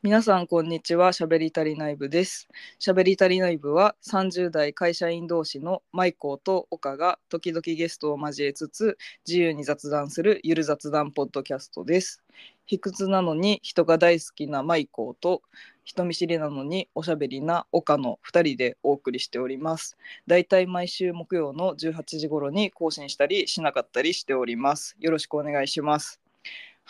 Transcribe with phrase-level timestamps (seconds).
[0.00, 1.12] 皆さんこんにちは。
[1.12, 2.46] しゃべり足りない部です。
[2.78, 8.96] しゃべり足りない部は30代会社員同士のマイコーと岡が時々ゲストを交えつつ
[9.26, 12.22] 自由に雑談するゆる雑談ポッドキャストです。
[12.66, 15.42] 卑屈なのに人が大好きなマイコーと
[15.82, 19.96] 人見知りなのにおしゃべりな岡の2人でお送りしております。
[20.28, 24.94] だいたい毎週木曜の18時頃に更新したりしなかったりしております。
[25.00, 26.27] よろしくお願いします。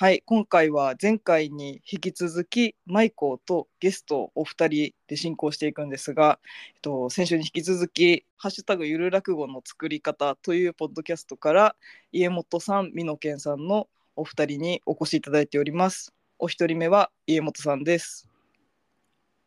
[0.00, 6.38] はい、今回は前回に引き続きマイコーとゲストお二人で進行していくんですが、
[6.76, 11.74] えっと、先週に引き続き「ハッシュタグゆる落語の作り方」というポッドキャストから
[12.12, 16.14] 家元さん、美濃健さんのお二人にお越しいただいております。
[16.38, 18.28] お一人目は家元さんです。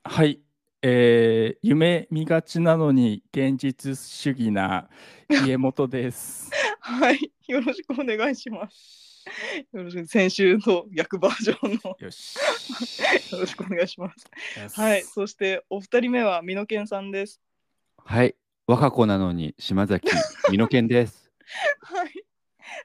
[0.04, 0.41] はい、
[0.81, 4.90] えー夢見がちなのに現実主義な
[5.29, 6.52] 家元です。
[6.81, 9.07] はい、よろしくお願いします。
[9.71, 12.35] よろしく先週の逆バージョンのよし。
[13.31, 14.79] よろしくお願いします。
[14.79, 17.41] はい、そしてお二人目は美濃健さんです。
[17.98, 18.35] はい、
[18.68, 20.09] 若子なのに島崎
[20.51, 21.31] 美濃健です。
[21.81, 22.26] はい、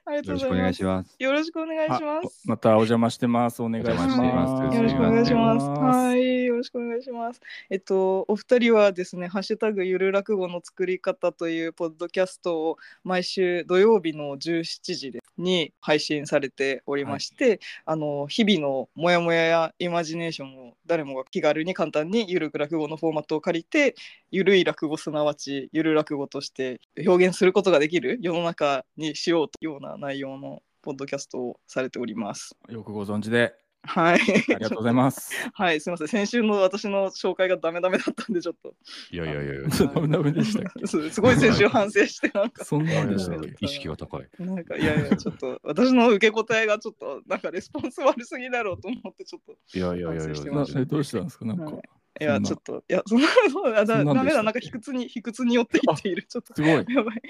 [0.05, 0.53] ありがとうございます。
[0.53, 1.15] よろしくお願いします。
[1.19, 2.43] よろしくお願いします。
[2.47, 3.61] またお邪魔してます。
[3.61, 4.17] お願いしおます。
[4.17, 5.65] ますよろしくお願いします。
[5.67, 7.41] ははい、よろしくお願いします。
[7.69, 23.95] えっと、お二人はですね、ハッシュタグゆる落語の作り方というポッドキャストを毎週土曜日の17時に配信されておりまして、あの日々のモヤモヤやイマジネーションを誰もが気軽に簡単にゆるく落語のフォーマットを借りて、
[24.31, 32.55] ゆるい落語すなわちゆる落語として表現することができる世の中にしようというような内容のポッドキャストをされております。
[32.69, 33.53] よくご存知で
[33.83, 34.19] はい。
[34.19, 35.31] ありがとうございます。
[35.53, 36.07] はい、すみません。
[36.07, 38.73] 先週の私の紹介がダメダメだったんで、ちょっと。
[39.11, 44.27] いやいやいやいや、そんなダメでしたす すごい先週反省して、なんか、そんなんでした意識が高い。
[44.39, 49.53] なんか、いやいや、ちょっと、私の受け答えがちょっと、なんかレスポンス悪すぎだろうと思って、ちょっと。
[49.53, 51.45] いやいやいやいやどうしたんですか？
[51.45, 51.83] なんかはい。
[52.19, 56.23] いや、ちょっと、いや、そんな、そうだ、だそんなんダメだ、なんか卑屈に、卑屈に寄っていっている。
[56.23, 56.71] ちょっと、すごい。
[56.71, 57.21] やばい。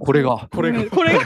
[0.00, 1.20] これがこれがうんこれが、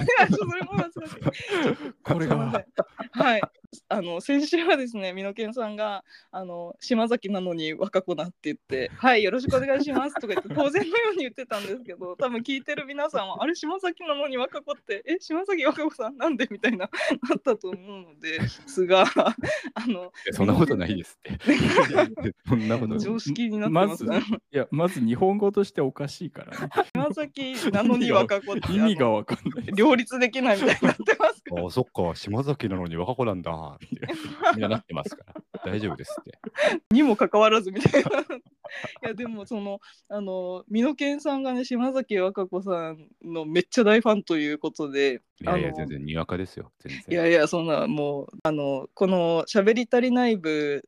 [2.03, 2.37] これが。
[3.13, 3.43] はい。
[3.89, 16.49] あの先週はですね、美濃健さんがあの島崎なのに若子なって言って、はい、よろしくお願いしますとか言って当然のように言ってたんですけど、多分聞いてる皆さんはあれ島崎なのに若子ってえ島崎若子さんなんで？
[16.51, 16.89] みたいな
[17.29, 19.05] なったと思うのですが、
[19.75, 21.39] あのえそんなことないですって。
[22.49, 23.01] そんなことない。
[23.01, 24.39] 常識になってまずますね。
[24.53, 26.69] いやまず日本語としておかしいからね。
[26.95, 29.67] 島崎なのに若子って意味がわかんない。
[29.75, 31.67] 両立できないみたいになってますから。
[31.67, 33.87] あ、そっか、島崎なのに若子なんだって。
[34.55, 35.63] みんななってますから。
[35.65, 36.39] 大丈夫ですって。
[36.91, 38.21] にもかかわらずみたいな。
[38.21, 38.25] い
[39.03, 46.73] やでもそのあの美濃健さんがね島崎和歌子さんのめっちゃ大ファンということでいやいや、全然にわかですよ。
[46.81, 47.19] 全い然。
[47.19, 50.83] やいやそんなもうあのこの「しゃべり足りない部」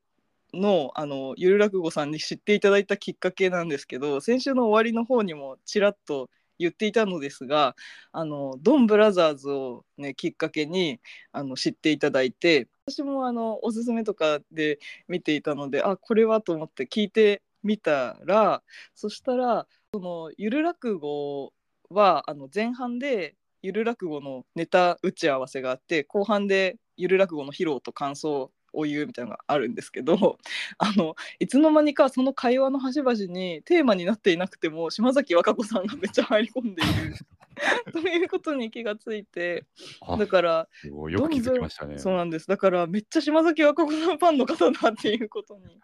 [0.54, 7.76] のあのゆる落語さんに知っていただいたきっかけなんですけど先週の終わりの方にもちらっと言っていたのですが
[8.12, 11.00] あのドンブラザーズを、ね、きっかけに
[11.32, 18.62] あの知っていただいて私もあのおすすめとかで見ていたのであこれはと思って聞いてみたら
[18.94, 21.52] そしたらそのゆる落語
[21.90, 30.38] はあの前半でゆる落語のネタ打ち合わせがあって後半でゆる落語の披露と感想を言うみたいなのがあるんですけど
[30.78, 37.14] あのいつの間にかその会話の端々にテーマになっていなくても島崎和歌子さんがめっちゃ入り込んでいる
[37.92, 39.64] ということに気がついて
[40.00, 41.98] あだからよく気づきましたね。
[41.98, 45.80] そうなんですだからめっちゃ島崎和歌子さんファンの方だっていうことに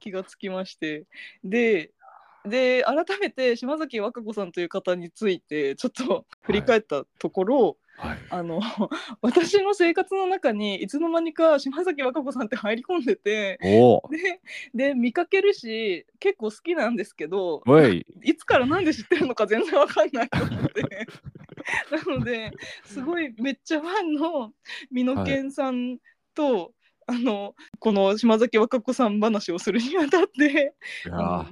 [0.00, 1.06] 気がつきまして
[1.44, 1.92] で
[2.44, 7.76] で改めて島崎和歌子さんという方についてちょっと振り返ったところ、はい。
[7.98, 8.60] あの
[9.22, 13.58] 私の生活の中にいつの間にか島崎和歌子さんって入り込んでて。
[14.74, 18.06] でで見かけるし結構好きなんですけどおい。
[18.22, 20.82] いつからなんで知ってるのか全然わかんないと思って
[21.90, 22.52] なので
[22.84, 24.52] すごいめっちゃファンの
[24.90, 25.98] 美濃健さん
[26.34, 26.72] と、
[27.08, 30.74] あのこの島崎和歌子さん話をするにあたって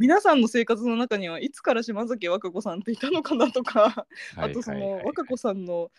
[0.01, 4.07] 皆さんの生活の中にはいつから島崎和歌子さんっていたのかなとか
[4.37, 5.93] はいあとそはいはいの和歌子さんの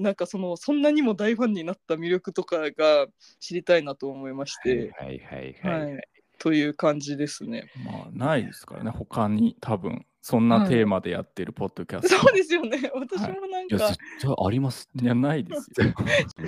[0.00, 3.06] なんかそのそんなにも大ファンになった魅力とかが
[3.38, 5.94] 知りたいなと思いまして、はいはいはいはい。
[5.94, 6.02] はい
[6.40, 7.70] という感じですね。
[7.84, 12.26] まあないですからね他に多分そんなテーマでやってるポッドキャスト。
[12.26, 12.90] そうですよね。
[12.94, 15.04] 私もなんか、いや、絶対ありますって。
[15.04, 15.94] いやないですよ。
[16.36, 16.42] そ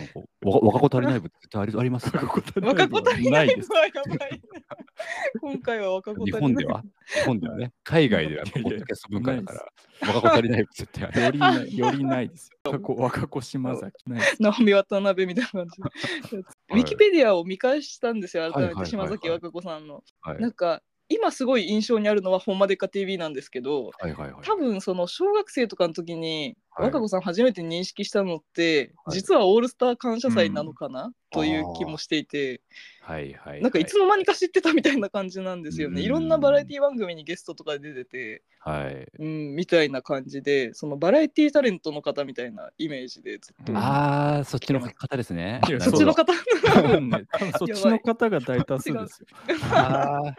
[0.46, 2.06] のわ若子足りない部絶対ありあります？
[2.14, 2.20] よ。
[2.22, 2.40] 若子
[3.10, 3.76] 足りないないですの。
[3.76, 4.42] はやばい。
[5.40, 6.82] 今回は若子日足りない本では
[7.14, 11.20] 日本ではね、海外ではポッドキャスト文化だから、若子足りない絶対ある。
[11.22, 12.58] よりない、よりないですよ。
[12.72, 14.36] 若子若子島崎ないです。
[14.42, 16.38] 直美渡辺みたいな感じで。
[16.72, 20.04] ウィキペディアを見返したんですよ、改めて島崎和歌子さんの。
[20.20, 20.82] はいなんか、
[21.12, 24.42] 今すごい印象にあるのは「ほんまでっか TV」なんですけど、はいはいはい。
[24.42, 29.18] 多分その小学生とかの時にはい和歌子さん初めて認識したのって、はい。
[29.18, 32.62] 実はオールスター感謝祭なのかな、という気もしていて、
[33.02, 33.60] はいはい。
[33.60, 36.06] なんかいつの間にか知ってたみたいな感じなんですよね、うん。
[36.06, 39.08] いろんなバラエティ番組にゲストとかで出てて、はい。
[39.18, 43.78] うん、みたいな感じでそのバラエティタレントの方みたいなイメージでずっと、うん。
[43.78, 45.60] ああ、そっちの方ですね。
[45.80, 46.38] そっちの方ね、
[47.58, 49.26] そっちの方が大多数ですよ。
[49.72, 50.36] ああ、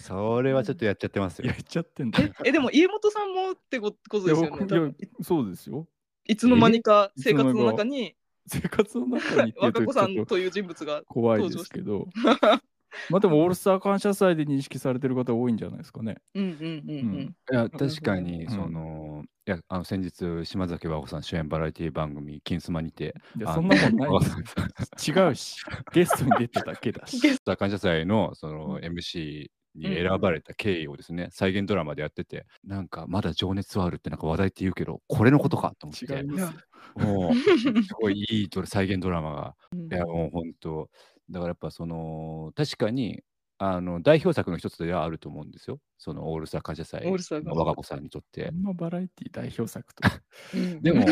[0.00, 1.48] それはちょっとやっちゃってますよ。
[1.52, 1.52] や。
[1.52, 2.22] っちゃってんだ。
[2.22, 2.32] よ。
[2.44, 4.48] ええでも家元さんもってことですよね。
[4.50, 5.86] 僕いやそうですよ。
[6.26, 8.14] いつの間にかえ生活の中に
[8.46, 12.08] 生活の中にっていう和歌子さんという人物が怖いですけど。
[13.08, 16.16] まあでもオールスター感謝祭で認識されてる方多いんじゃないですかね。
[16.34, 24.10] うんうんうんうんいや、確かに、うんその、いや、あの、先日、島崎和子さん主演バラエティ番組、金スマにて、あいやそんなもんない。
[25.08, 27.18] 違うし、ゲストに出てただけだし。
[27.22, 36.40] ゲスス感謝祭のそのうん MC に選ばれた経緯をですね、再現ドラマでやってて、なんかまだ情熱はあるってなんか話題って言うけど、これのことかと思って、違います。
[36.40, 36.52] よ。
[36.96, 37.34] もう
[37.84, 39.92] すごいいい再現ドラマが、うん。
[39.92, 40.90] いやもう本当、
[41.30, 43.22] だからやっぱその、確かに
[43.62, 47.02] あの代表作の一つではあると思うんですよ、そのオールスター感謝祭。
[47.04, 48.46] の和歌子さんにとって。
[48.46, 48.52] こ。
[48.52, 50.02] んなバラエティ代表作と
[50.80, 51.04] でも、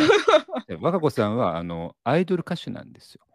[0.81, 3.27] 和歌子さんはあのアイドル歌手なんですよ。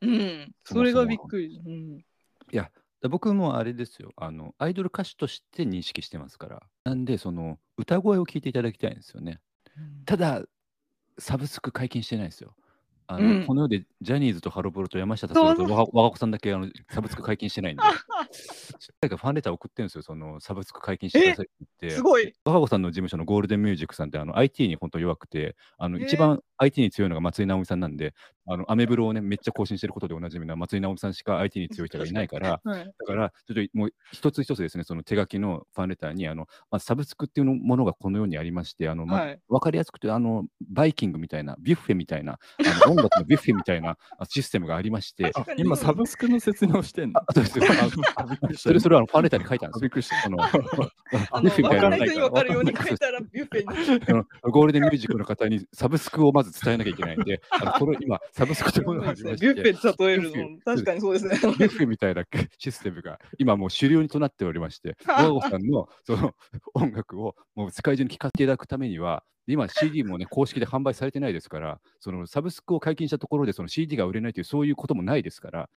[0.00, 1.60] うん、それがびっくり。
[1.66, 2.04] うん、い
[2.50, 2.70] や、だ
[3.08, 6.62] 僕もあれですよあの、アイドル歌手として認識してますから。
[6.84, 9.40] なんで、その歌声を聞いていただきたいんですよね。
[10.04, 10.42] ただ、
[11.18, 12.54] サブスク解禁してないですよ。
[13.08, 17.82] あのうんこの世でジャニーズとハロプロと山下達郎とそう和和歌子さんだけあのサブスク解禁してないんで、
[19.00, 21.96] 誰かファンレター送ってるんですよ、そのサブスク解禁してくださいって言って。
[21.96, 22.34] すごい。
[22.44, 28.14] 和歌子さんの事務所のゴールデンミュージックさんってあの IT に本当弱くて、あの一番 IT に強いのが松井直美さんなんで、
[28.48, 39.40] あのアメブロをね、めっちゃ更新してることでおなじみな松居直美さんしか IT に強い人がいないから、 はい、だから、ちょっともう一つ一つですね、その手書きのファンレターに、あのまあ、サブスクっていうのものがこの世にありまして、あのまあはい。
[39.48, 42.38] 分かりやすくてあの、バイキングみたいな、ビュッフェみたいな、
[42.84, 47.20] あの音楽のビュッフェみたいなあシステムがありまして、あ今、サブスクの説明をしてんの？
[47.20, 48.62] あそうです。
[48.62, 49.80] それそれはあのファンレターに書いたんですよ。
[49.80, 50.22] びっくりした。
[50.22, 54.24] そのあのビュッフェみたいな分かんない人に分かるように書いたらビュッフェに。
[54.42, 61.30] ゴールデンミュージックの方にサブスクをまず伝えなきゃいけないんで、あのこれ今、サブスクというものがありビュまして、ッフェで例えるの、確かにそうですね。
[61.36, 62.22] ビュッフェみたいな
[62.58, 66.34] システムが今もう主流にとなっておりまして、和子さんのその
[66.74, 75.70] 音楽をもう世界中に聴かせていただくためには、今 CD もね、公式で販売されてないですから、そのサブスクを解禁したところでその CD が売れないというそういうこともないですから、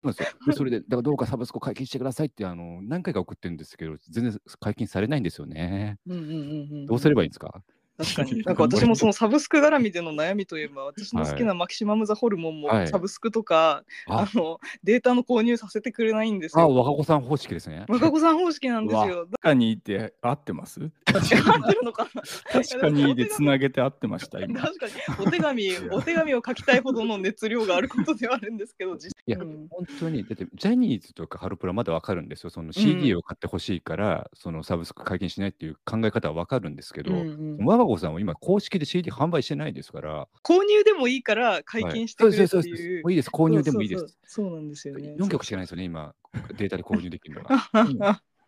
[0.45, 5.97] でそれで、だからどうかサブスクを解禁してくださいってあの何回か送ってるんですけど、全然解禁されないんですよね。
[6.07, 7.63] うんうんうんうんどうすればいいんですか
[7.99, 8.41] 確かに。
[8.43, 16.73] なんか私もそのサブスク絡みでの悩みといえば、私の好きなマキシマム・ザ・ホルモンもはいサブスクとか、ああのデータの購入させてくれないんですあ、よ。
[16.73, 17.85] 若子さん方式ですね。
[17.89, 19.27] 若子さん方式なんですよ。
[19.31, 20.79] 確かにって合ってます？
[20.79, 22.21] だから合ってるのかな？
[22.51, 24.61] 確かにでつなげて合ってました、今。
[24.61, 24.93] 確かに
[25.27, 32.49] お手紙 お手紙を書きたいほどの熱量があることではあるんですけど、実いやうん本当に、だってジャニーズとかハロプロはまだわかるんですよ。
[32.49, 37.57] その CD を買ってほしいから、そのサブスク解禁しないっていう考え方はわかるんですけど、うんうん
[37.95, 43.03] 子さんは今公式で CD 販売してないですから、購入でもいいから解禁してくれってそうですそうですいう。
[43.03, 43.99] もういいです、購入でもいいです。
[43.99, 45.15] そうそうそうそうなんですよね。
[45.17, 46.15] 4曲しかないですよね、今、
[46.57, 47.57] データで購入できるのが。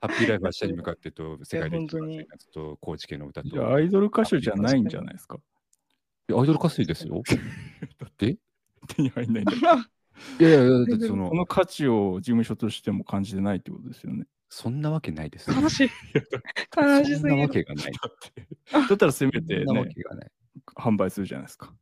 [0.03, 1.87] ハッピーライフは下に向かってと、世界で
[2.51, 3.73] と、高知県の歌と。
[3.73, 5.37] アイドル歌手じゃないんじゃないですか。
[6.29, 7.21] アイドル歌手ですよ？
[8.17, 8.37] で
[8.87, 9.53] 手に入んないんだ
[10.39, 14.25] いやいやいや、だってそのこ、の価値を事務所としても感じてないってことですよね。
[14.53, 15.49] そんなわけないです。
[15.49, 15.89] 悲しい。
[16.77, 17.41] 悲しすそんなぎる。
[17.43, 17.91] わけがない。
[18.89, 20.31] だったらせめてそんなわね、けがない。
[20.75, 21.73] 販売するじゃないですか。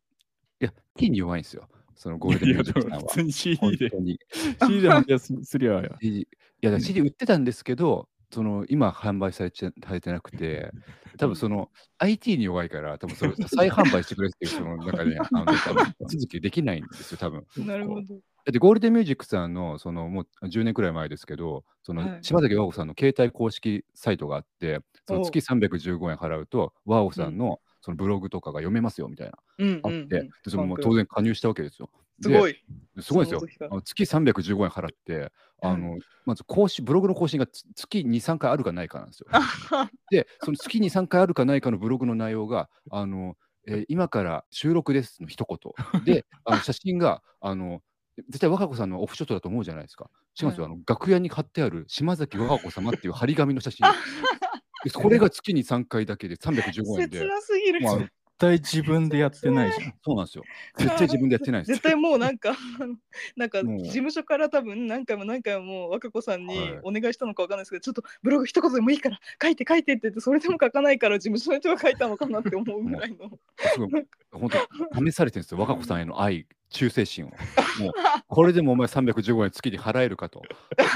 [0.62, 1.68] いや、手に弱いんですよ。
[1.96, 3.08] そのゴールデンミュージックさんは普。
[3.08, 4.20] 通に CD で本当、に。
[4.68, 5.98] CD で販売すすりゃや。
[6.00, 6.28] い
[6.62, 10.72] や、CD 売ってたんですけど、その今販売されちゃされてなくて、
[11.18, 18.20] 多分その IT に弱いから、多分それ再販売してくれっていう、そのなんかね、あの多分手続きできないんですよ、多分なるほど。
[18.50, 31.92] だってゴールデンミュージックさんの、そのもう10年くらい前ですけど、そのはい島崎和子さんの携帯公式サイトがあって、そのお月315円払うと、和子さんのそのブログとかが読めますよみたいな、うんあって、うんうんでその当然加入したわけですよ。
[32.24, 32.54] すごい。
[32.96, 33.82] ですごいですよ。
[33.84, 39.28] 月315円払って、あのまず更新ブログの更新がつ月2、3回あるかないかなんですよ。
[40.10, 43.38] で、その月に3回あるかないかのブログの内容が、あの
[43.68, 46.04] えー今から収録ですの一言。
[46.04, 47.82] で、あの写真が、あの
[48.28, 50.10] 絶対若子さんのオフショットだと思うじゃないですか。
[50.40, 53.88] 違うんですよ、あの楽屋に貼ってある島崎和歌子様っていう張り紙の写真。
[54.84, 57.20] でこれが月に3回だけで315円で。
[57.82, 58.10] まあ絶
[58.40, 59.94] 対自分でやってないじゃん。
[60.04, 60.44] そうなんですよ。
[60.78, 62.56] 絶対自分でやってないんです絶対もうなんか
[63.36, 73.38] なんか事務所から多分何回も何回も若子さんにはいお願いしたのかわかんないですけど、ちょっとブログ一言でもいいから書いて書いてって言ってそれでも書かないから事務所の人が書いたのかなって思うぐらいの。
[73.58, 77.28] すごい本当試されてるんですよ、若子さんへの愛、忠誠心を。
[77.30, 77.92] もう、
[78.28, 80.42] これでもお前315円月に払えるかと。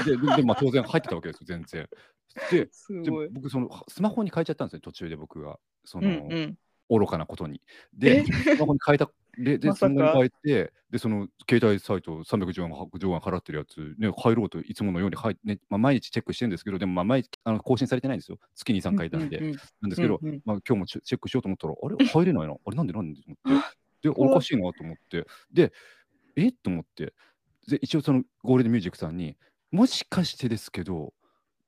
[0.04, 1.88] で、ででまあ、当然入ってたわけですよ、全然。
[2.50, 2.70] で、で。
[3.32, 5.58] 僕、そのスマホに変えちゃったんですよ、途中で僕が。
[5.84, 6.58] そうんの、うん。
[6.90, 7.60] 愚かなことに。
[7.92, 9.10] で、スマホに変えた。
[9.36, 18.38] で、でまさかそのまま変えて、で、その携帯サイト310円10円払ってるやつ、ね、入ろうといつものように入、ねまあ、毎日チェックしてるんですけど、でもまあ毎日あの更新されてないんですよ。
[18.54, 19.40] 月に3回なんで。
[19.80, 22.06] なんですけど、まあ、今日もチェックしようと思ったら、あれ？
[22.06, 22.54] 入れないな。
[22.54, 23.20] あれなんでなんで？
[23.20, 24.08] と思って。
[24.08, 25.26] で、おかしいなと思って。
[25.52, 25.72] で、
[26.36, 26.52] え？
[26.52, 27.12] と思って。
[27.66, 29.36] で、一応そのゴールデンミュージックさんに、
[29.72, 31.12] もしかしてですけど、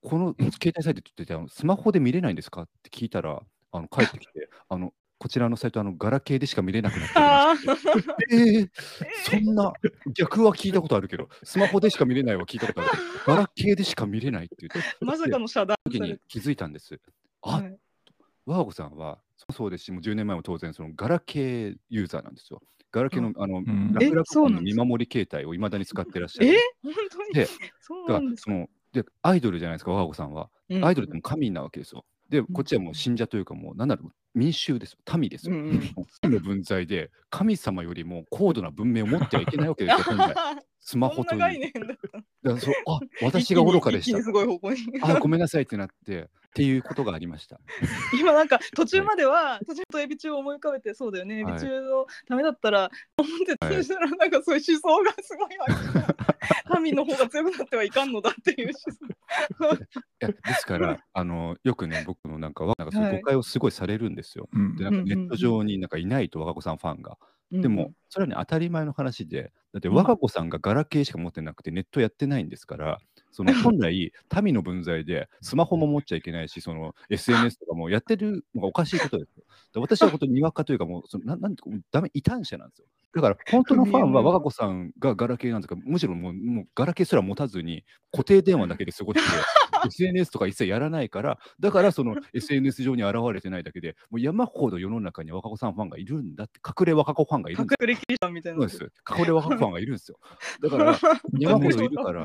[0.02, 2.62] この携帯サイトってスマホで見れないんですか？
[2.62, 3.42] って聞いたら、
[3.72, 8.70] あの帰ってきて、あのこちらのサイト、あのガラケーでしか見れなくなってるらあしくてえー、
[9.30, 9.72] そんな
[10.14, 12.90] 逆は聞いたことあるけど、スマホでしか見れないは聞いたことある
[13.26, 17.00] ガラケーでしか見れないって言って、ーまさかの遮断時に気づいたんです。
[17.42, 17.76] あ、はい
[18.44, 19.18] 和子さんは
[19.50, 22.62] そうですし、もう10年前も当然、そのガラケーユーザーなんですよ。
[22.92, 26.48] ガラケーのあの、ん楽々えそう感のなんですか見守り携帯をいまだに使ってらっしゃる。
[26.50, 27.32] え本当に？
[27.34, 27.46] で
[27.80, 28.50] そうだなんですか？
[28.52, 30.48] そのでアイドルじゃないですか、和子さんは。
[30.70, 32.04] うんアイドルってもう神なわけですよ。
[32.28, 35.56] で、こっちはもう信者というか、もうなんだろう、民衆ですよ、民ですよ。
[35.56, 35.60] うん
[36.22, 40.34] うんの分際で、神様よりも高度な文明を持ってはいけないわけですよ、本来。
[40.78, 41.40] スマホという。
[42.50, 44.22] からそうあ 私が愚かでした。
[44.22, 44.78] すごい方向に。
[45.02, 47.60] あ、ごめんなさいってなって、っていうことがありました。
[48.18, 55.66] 今なんか途中までは途中とエビ中を思い浮かべてそうだよね、エビはい中のためだったら思ってはい通したらなんかそういう思想がすごいわ
[56.74, 58.72] け民の方が強くなってはいかんのだっていう
[59.58, 59.86] 思想 い
[60.20, 64.48] やですから、あのよくね、僕のなんかは、なんかそういうはい誤解をすごいされるんですよ。
[64.52, 67.18] うんで、なんかネット上になんかいないと、和歌子さんファンが。
[67.52, 72.98] でも、それはね、当たり前の話で、だって、うん和歌子さんがガラケーしか持ってなくて、ネットやってないんですから、
[73.30, 74.12] その 本来、
[74.42, 79.44] 民の分際で、スマホも持っちゃいけないし、その SNS とかもやってるのがおかしいことですよ。
[79.74, 82.86] で私は本当ににわかというか、もう、そのななんていうか異端者なんですよ。
[83.16, 87.82] だから、本当のファンは和歌子さんがガラケーなんですが、むしろもうもうガラケーすら持たずに、
[88.12, 89.24] 固定電話だけで過ごして、
[89.88, 97.76] SNS とか一切やらないから、だからその SNS 上に現れてないだけで、もう山ほど世の中に和歌子さんファンがいるんだって、隠れ和歌子ファンがいるんですよ。
[97.80, 98.92] 隠れキリシみたいなそうです。
[99.18, 100.18] 隠れ和歌子ファンがいるんですよ。
[100.62, 100.98] だから、
[101.38, 102.24] 山ほどいるから、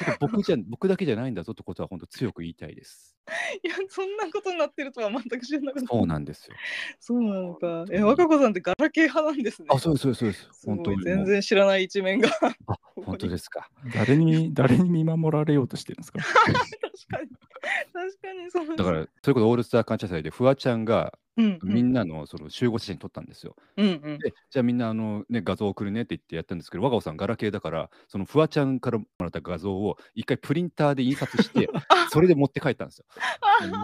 [0.00, 3.16] だから僕じゃ僕だけじゃないんだぞってことは本当強く言いたいです。
[3.62, 6.56] いやそんなことになってるとは全く知らなかったそうなんですよ。
[6.98, 10.66] そうなのかえ若子さんってガラケー派なんですねあ、そうです、そうです、そうです。
[10.66, 11.02] 本当に。
[11.02, 12.28] 全然知らない一面が
[12.66, 13.68] あ、 本当ですか。
[13.94, 16.18] 誰に、誰に見守られようとしてるんですか？
[16.28, 16.52] 確
[17.08, 17.28] かに
[17.92, 23.54] 確かにそうだから、それこそオールスター感謝祭で、フワちゃんがうんみんなのその集合写真撮ったんですよ。
[23.76, 31.68] うんうんで、じゃあみんなあの、ね、画像送るねって言ってやったんですけど、和顔さん、ガラケーだから、そのフワちゃんからもらった画像を一回プリンターで印刷して、
[32.10, 33.04] それで持って帰ったんですよ。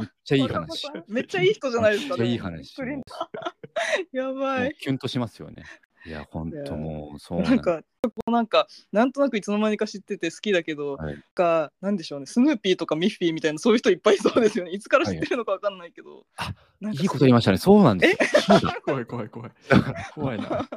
[0.01, 0.89] めっちゃいい話。
[1.09, 2.75] めっちゃいい人じゃないですかめっちゃいい話。
[2.77, 3.05] プリンも
[4.13, 5.65] やうばいキュンとしますよね。
[6.07, 7.83] いや、本当もう、そうなんか
[8.27, 11.15] なんかなんとなくいつの間にか知ってて好きだけど、はい。
[11.15, 12.27] なんかなんでしょうね。
[12.27, 14.73] スヌーピーとかミッフィーみたいなそういう人いっぱいいそうですよね。
[14.77, 17.59] いつから知ってるのかわかんないけど、あなんかいいこと言いましたね。
[17.59, 18.51] そうなんです。
[18.51, 18.61] よ。
[18.85, 19.51] 怖い怖い怖い。
[20.15, 20.69] 怖いな。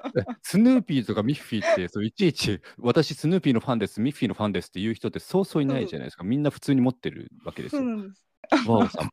[0.42, 4.00] スヌーピーとかミッフィーってそういちいち私スヌーピーのファンです。
[4.00, 6.24] ミッフィーのファンですっていう人ってそうそういないじゃないですか。
[6.24, 7.82] みんな普通に持ってるわけですよ。
[7.82, 8.26] そうなんです。
[8.70, 9.06] ワオさん。
[9.06, 9.12] も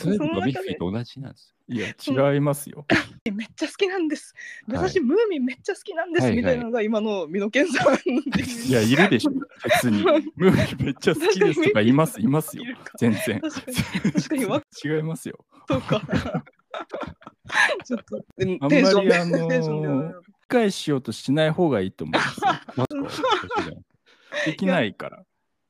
[0.00, 1.88] スヌーピーとミッフィーと同じなんですいや、
[2.32, 2.86] 違いますよ。
[3.30, 4.34] めっちゃ好きなんです。
[4.66, 4.88] はい。
[4.88, 6.38] 私、ムーミンめっちゃ好きなんです、はいはい。
[6.38, 9.32] みたいなのが今の美濃健さんいや、いるでしょ。
[9.64, 10.02] 別に。
[10.36, 12.64] ムービーめっちゃ好きですとかいます、いますよ。
[12.98, 13.40] 全然。
[13.40, 14.42] 確かに。
[14.96, 15.44] 違いますよ。
[15.68, 16.00] そうか。
[17.84, 20.14] ちょっとでもあんまりテンションであのーテンションでは理
[20.48, 22.12] 解しようとしない方がいいと思
[22.90, 23.22] うんです
[24.46, 25.22] できないから。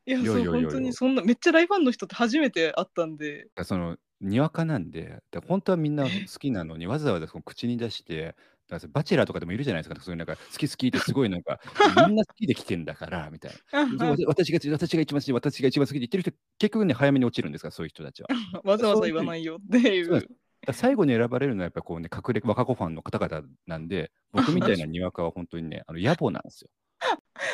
[0.07, 3.49] いやいやいやいやいやそう本当にそんなめっちゃ大ファンの人って初めて会ったんで。
[3.62, 8.35] そのにわかなんでだから本当はみんな好きなのにわざわざその口に出して
[8.69, 10.01] だからバチェラーとかでもいるじゃないですか。
[10.01, 11.59] そういうなんか好き好きって すごいなんか
[12.07, 14.11] みんな好きで来てんだからみたいな。
[14.27, 18.29] 私が私が一番好き私が一番好きって言ってる人結局ね早めに落ちるんですからそういう人たちは。
[18.65, 26.71] わざわざ言わないよっていそうう最後に選ばれるのはやっぱこうね隠れ若子ファンの方々なんで僕みたいなにわかは本当にねあの野暮なんですよ。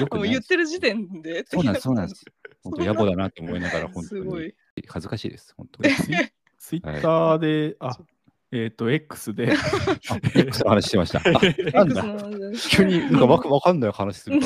[0.00, 2.24] よく言ってる時点でそうなんですそうなんです。
[2.64, 4.22] 本当野暮だなって思思いながら本当に。
[4.22, 4.54] すごい。
[4.88, 5.94] 恥ずかしいです本当に。
[6.64, 7.98] ツイッターで、あ、
[8.50, 9.52] えっ、と、X で、
[10.34, 11.20] X の話してました。
[11.20, 12.04] あなんだ。
[12.70, 14.40] 急になんかわかわかんない話する。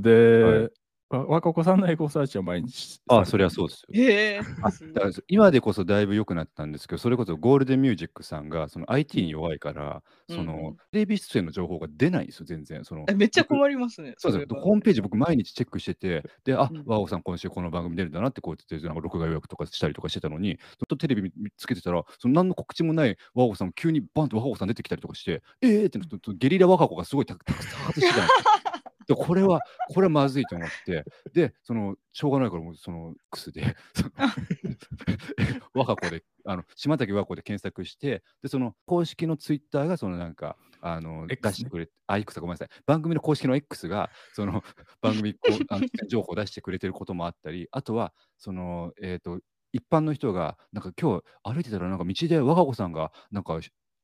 [0.00, 0.62] で、はい。
[0.62, 0.68] わ
[1.10, 3.00] 若子さんのエゴサーチは毎日。
[3.08, 3.88] あ、それはそうですよ。
[3.92, 4.40] へえ。
[4.62, 12.84] あだから今でこそだいぶ良くなったんですけど、それこそゴールデンミュージックさんがその IT に弱いから、うんそのうんテレビ出演の情報が出ないんですよ、全然。
[12.84, 14.14] そのえめっちゃ困りますね。
[14.16, 14.46] そうですよ。
[14.48, 28.63] れはホームページ僕毎日チェックしてて、で、あうん、和尾さん今週この番組出るんだなってこうやってなんか録画予約とかしたりとかしてたのに、ずっとテレビ見つけてたら、その何の告知もない和尾さん急にバンと和尾さん出てきたりとかして、えーってなってゲリラ若子がすごいたたくさん発してたんですよ。
[29.06, 29.60] でこれは、
[29.92, 34.10] これはまずいと思って、で、その、しょうがないから、もうその、X で、 その
[35.74, 41.50] 若子で、あの、島崎和子で検索して、で、その、公式のツイッターが、そのなんか、あの、X ね。
[41.50, 42.68] 出してくれ、あ、X ごめんなさい。
[42.86, 44.62] 番組の公式の X が、その、
[45.00, 49.40] 番組こう あの情報を出してくれてることもあったり、あとは、その、えっ、と、
[49.72, 53.58] 一般の人が、なんか今日歩いてたら、なんか道で若子さんが、なんか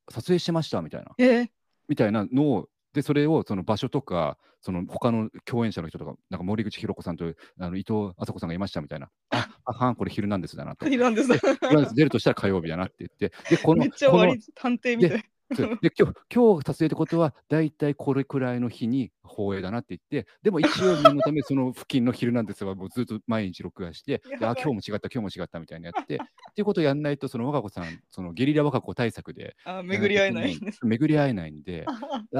[0.09, 1.49] 撮影してましたみたいな、えー。
[1.87, 7.25] みたいなのを、で、それをその場所とか、その他の共演者の人とか、なんか森口博子さんと
[7.59, 10.87] あの伊藤麻子さんがいましたみたいな、あ、あはん、これ、ヒルナンデスだなと。
[10.87, 11.33] いらんです。
[11.37, 15.30] ヒルナンデス出るとしたら火曜日だなって言って、で、この、めっちゃこの割り探偵みたい。
[15.55, 26.25] で今日今日撮影ってことは、大体これくらいの日に放映だなって言って、でも一応 念のため、その付近の昼なんですが、もうずっと毎日録画して、あ今日も違った、今日も違ったみたいなやって、って
[26.57, 30.85] いうことをやんないと、その若子さん、そのゲリラ若子対策であ巡り合えないんです。
[30.85, 31.85] 巡り合えないんで、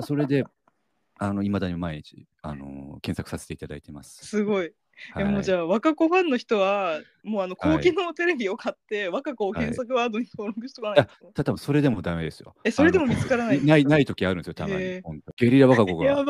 [0.04, 0.46] それで、
[1.18, 4.26] あの、いまだに毎日、あの検索させていただいてます。
[4.26, 4.74] すごい。
[5.18, 11.32] えもうじゃゃあ若子ファンの人はもうあのはい高機能テレビを買って若子を検索ワードに登録しとかないと。
[11.34, 12.56] ただ、それでもダメですよ。
[12.64, 13.64] えそれでも見つからない。
[13.64, 15.02] ないない時あるんですよ、たまに。
[15.38, 16.26] ゲリラ若子が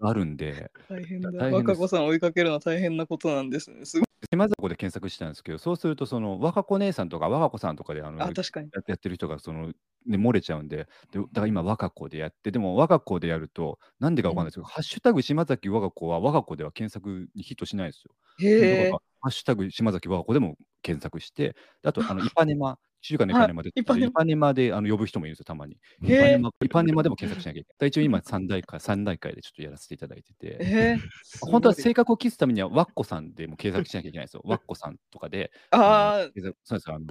[0.00, 0.70] あるんで。
[0.88, 1.30] 大変だ。
[1.30, 3.84] 大変です若子さんを追いかけるのは大変なことなんですね。
[3.84, 4.06] すごい。
[4.30, 8.70] 島崎で検索したんですけど、そうすると、その若子姉さんとか若子さんとかであのあ確かに。
[8.74, 9.74] ややってる人がその、ね、
[10.18, 18.14] 漏れちゃうんでで、だから今、若子でやって、でも若子でやると、なんでかわかんないですけど、ハッシュタグ島崎若子は若子では検索にヒットしないですよ。
[18.38, 18.90] へえ。
[19.20, 25.76] ハッシュタグ島崎若子でも検索して、であと、あのイパネマ、中華のイパネマで、イパネマであの呼ぶ人もいるんですよ、たまに。
[26.02, 27.88] イパネマイパネマでも検索しなきゃいけない。
[27.88, 30.56] 一応今3大会、三大会でちょっとやらせていただいてて。
[30.58, 34.42] えー、本当は性格を消すためには、ワッコさんでも検索しなきゃいけないんですよ。
[34.48, 35.52] ワッコさんとかで。
[35.70, 36.26] あ
[36.64, 37.06] そうですあの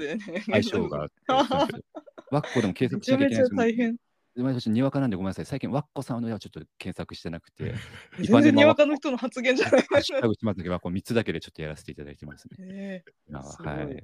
[0.45, 1.09] 相性があっ。
[2.31, 3.57] ワッコでも検め索しなきゃいけないんですよ。
[3.57, 3.95] 大変。
[4.35, 5.45] 私、にわかなんでごめんなさい。
[5.45, 7.75] 最近、ワッコさんのはちょっと検索してなくて、
[8.19, 9.81] イ全然にわかの人の発言じゃない。
[9.83, 13.03] ハッシュタグ島崎ワッコ3つだけでちょっとやらせていただいてますね。
[13.31, 14.03] はい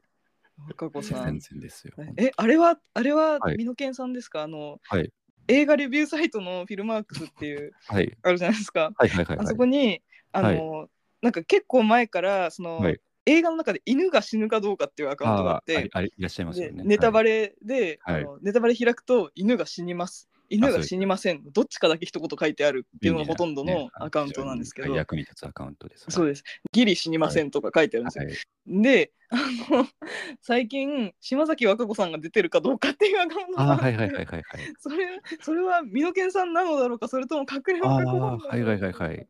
[0.59, 0.73] はい。
[0.73, 1.39] 若子さ全ん。
[1.39, 1.93] 然ですよ。
[2.17, 4.43] え、あれは、あれははい、美濃健さんですか？
[4.43, 5.11] あの、はい
[5.47, 8.15] 映画レビューサイトのフィルマークスっていう、はい。
[8.21, 8.91] あるじゃないですか。
[8.95, 9.55] はいはいはいはいあそ。
[9.55, 10.89] こに、あの、
[11.23, 16.71] なんか結構前から、その、はい映画の中で犬が死ぬかどうかっていうアカウントがあってあーあいらっしゃいますね。
[16.71, 17.53] ネタバレ。
[17.63, 21.43] レで、はいあのネタバレ開くと犬が死にます犬が死にません。
[21.51, 26.05] どっちかだけ一言書いてあるっていうのがほとんどのアカウントなんですけど、役に立つアカウントです。
[26.09, 26.43] そうです。
[26.71, 28.81] ギリ死にませんとか書いてあるんですよ、はい。
[28.81, 29.37] であ
[29.71, 29.87] の
[30.41, 34.43] 最近島崎和歌子さんが出てるかどうかっていうアカウントがあはいはいはいはいはい。
[34.79, 39.27] それそれは美濃健さんなのだろうかそれとも隠れ和歌子さんなのだろうかあーはいはいはいはい。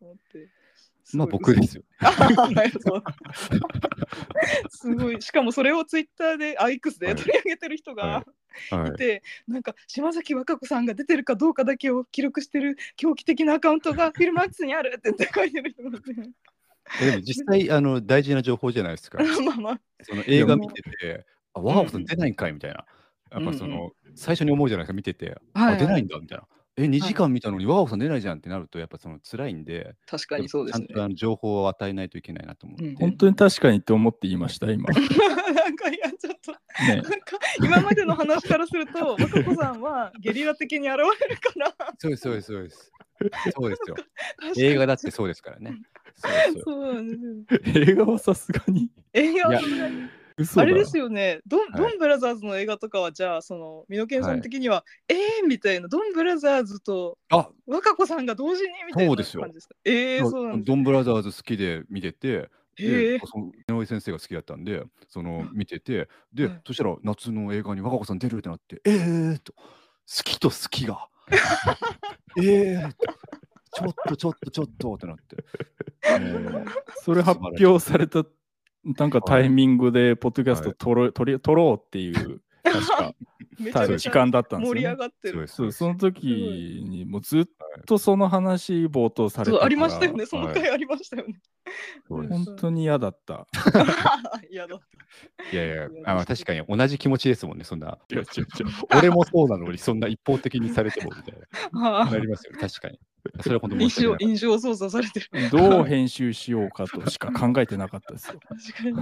[1.13, 1.83] まあ僕ですよ。
[1.99, 3.03] あはいそう。
[4.69, 5.21] すごい。
[5.21, 8.38] しかもそれをツイッターでアイクスで取り上げてる人が、はい
[8.69, 8.93] はいい。
[8.95, 16.11] て、なんか島崎和歌子さんが出てるかどうかだけを記録してる狂気的なアカウントがフィルマークスにあるって書いてる人がいて
[17.01, 19.17] えでも実際、あの、大事な情報じゃないですか。
[19.45, 22.85] まあまあその映画見てて、あ、ワーホさん出ないんかいみたいな。
[23.31, 25.37] やっぱそうんの、最初に思うじゃないですか、見てて。
[25.53, 26.47] はいあ、出ないんだみたいな。
[26.79, 32.85] え、2時間見たのにワーホさん出ないじゃんってなると、やっぱその辛いんで、確かにそうですねちゃんとあの情報を与えないといけないなと思って。
[32.85, 34.85] うん本当に確かにって思って言いました、今。
[35.53, 42.91] なんかいやちょっとねなんか今までの話からすると和歌子さんはゲリラ的に現れるからそうです、そうです、そうです。
[43.53, 43.95] そうですよ。
[43.95, 45.75] 確かに映画だってそうですからね。
[46.15, 46.63] そうですよ。
[46.63, 49.89] そうなんですよ 映画はさすがに映画いや嘘だ
[50.55, 51.39] あれですよね。
[51.47, 51.81] ドン、はい。
[51.81, 57.49] ドンブラザーズの映画とかはじゃあその美濃健さん的には、えーみたいなドンブラザーズとあ。
[57.67, 59.75] 和歌子さんが同時にみたいな感じですか？
[59.85, 66.61] えー、そうなんですドンブラザーズ好きで見てて、へえでその井上先生が好きだったんで、その見てて、で、はい。
[66.65, 69.63] そしたら夏の映画に若子さん出るってなって、えーと、好
[70.23, 71.07] きと好きが、
[72.37, 72.97] えーと、
[73.71, 75.37] ちょっとちょっとちょっとってなって。
[76.09, 76.65] えー
[77.03, 78.23] それ発表された
[78.83, 83.13] なんかタイミングで、ポッドキャスト撮ろ,、撮り撮ろうっていう、 確か、
[83.59, 84.81] めちゃめちゃ時間だったんですよ、ね。
[84.81, 85.47] 盛り上がってる。
[85.47, 86.25] そうその時
[86.87, 87.45] にもうずっ
[87.85, 90.25] とその話冒頭されてそうたからありましたよね。
[90.25, 91.39] そのはい回ありましたよね、
[92.07, 92.33] そうです。
[92.33, 93.47] 本当に嫌だった。
[94.49, 94.79] いやだっ
[95.49, 97.97] ていやいやあまあ確かに同じ気持ちですもんね、そんな。
[98.09, 98.47] いや違う違う。
[98.97, 101.39] 俺もそうなのに、そんな一方的にされてもみたい
[101.73, 101.99] な。
[102.01, 102.99] あなりますよね、確かに。
[103.41, 104.17] それは本当に申し印象。
[104.19, 105.49] 印象操作されてる。
[105.51, 108.39] どう編集しようかとしか考えてなかったですよ。
[108.47, 108.95] 確かに。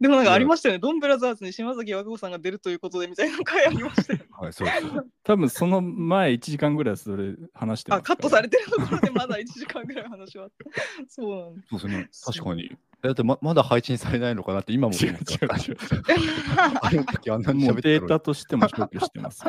[0.00, 0.78] でもなんかありましたよね。
[0.78, 4.26] ドンブラザーズに島崎和歌子さんが出るということでみたいな回ありましたよね。
[4.30, 4.80] はい、そうです。
[5.24, 10.80] 多分その前1時間ぐらいそれ話してますあ、カットされてるところでまだ1時間ぐらい話はあった。
[11.08, 11.68] そうなんです。
[11.68, 12.08] そうですね。
[12.24, 12.76] 確かに。
[13.02, 15.78] だってままだ配信されないのかなって今も思って違うます違う。
[16.82, 19.44] あの時あんなにもうデー喋ってたのにタとしても消去してます。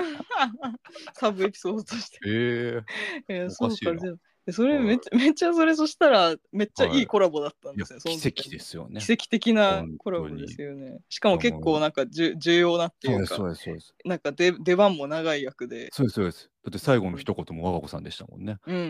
[1.14, 2.20] サブエピソードとして。
[2.26, 2.82] え
[3.28, 8.00] ええーおかしいなそうかじそれめっちゃめっちゃそれそしたらめっちゃいいコラボだったんですよ。
[8.00, 9.00] その奇跡ですよね。
[9.00, 11.00] 奇跡的なコラボですよね。
[11.10, 13.94] しかも結構なんかじゅ重要なっていううか、そうです、そうです。
[14.04, 15.90] なんか出出番も長い役で。
[15.92, 16.50] そうです、そうです。
[16.64, 18.58] だって最後の一言も我が子さんでしたもんね。
[18.66, 18.84] うんうん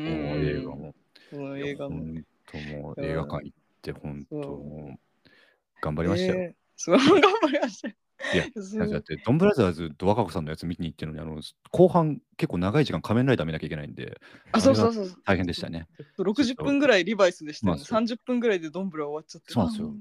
[0.46, 0.96] 映画も。
[1.58, 1.98] 映画も。
[1.98, 5.32] 本当も映画館行って、本当もう
[5.82, 6.42] 頑張りましたよ。
[6.42, 7.94] えーそう 頑張りましたよ。
[8.34, 11.42] いやすだって、ドンブラザーズと若子さんのやつ見に行ってるのに、あの
[11.72, 14.20] 後半結構長い時間仮面ライダー見なきゃいけないんで、
[14.52, 15.10] あ、そうそうそう。
[15.26, 15.88] 大変でしたね。
[16.20, 17.80] 60分ぐらいリバイスでしたよね。
[17.84, 19.54] そうなん30分ぐらいでドンブラ終わっちゃって。
[19.54, 19.94] そうなんですよ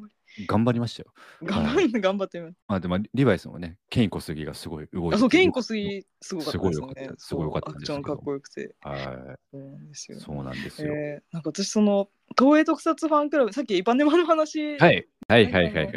[0.46, 1.12] 頑張りましたよ。
[1.40, 7.14] う頑張って、頑張ってみまあ、でもリバイスもね、ケイン小杉がすごい動いててあ、そう、ケインコスイすごかったですよねすごい良かっ。
[7.14, 8.74] たすごい良かったアクションかっこよくて。
[8.80, 10.20] はそうなんですい、よ。
[10.20, 10.94] そうなんですよ。
[10.94, 15.88] えー、なんか私その東映特撮ファンクラブさっきイパネマの話、はい、はい、はい、はい、はい。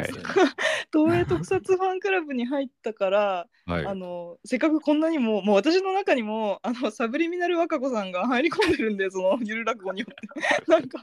[0.92, 11.00] 東映特撮ファンクラブに入ったから、はいあのせっかくこんなにももう私の中にもあのサブリミナル和歌子さんが入り込んでるんでそのゆる落語によって なんか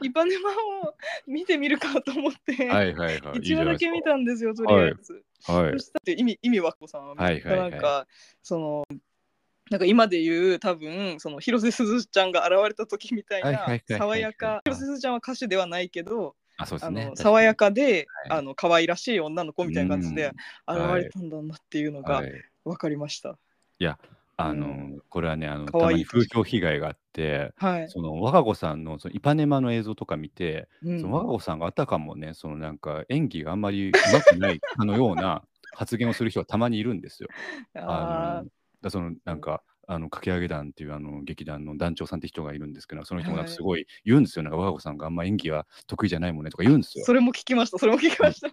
[0.00, 0.94] イパネマを
[1.26, 3.38] 見てみるかと思って、はい、はい、はい。
[3.38, 5.22] 一話だけ見たんですよとりあえず。
[5.46, 5.78] はいそ。
[5.78, 8.06] したら意味意味和歌子さんははいはいはいなんか
[8.42, 8.84] その
[9.72, 17.06] なんか今で言う多分その広瀬すずちゃんが現れた時みたいなはいはいはいはい爽やか広瀬すずちゃんは歌手ではないけどあ、そうであすね。
[17.06, 17.82] の爽やかで、
[18.28, 20.32] はいあの可愛らしい女の子みたいな感じで
[20.66, 22.32] うん現れたんだなっていうのがはい。
[22.64, 23.38] 分かりました。
[24.36, 27.88] あの、うこれはね、あの、たまに風評被害があって、はい。
[27.88, 35.42] その我が子さんのそのイパネマの映像とか見て、うんその我が子さんがあたかもね、そのなんか演技があんまりうまくないかのような
[35.74, 37.28] 発言をする人がたまにいるんですよ。
[37.74, 38.50] ああの
[38.82, 44.42] だそのなんか、あの掛け上げ団っていうあの劇団の団長さんって人がいるんですけど、その人がなんかすごい言うんですよ。
[44.42, 47.02] なんか我が子さんがあんま演技は得意じゃないもんねとか言うんですよ。
[47.02, 47.78] ーそれも聞きました。
[47.78, 48.48] それも聞きました。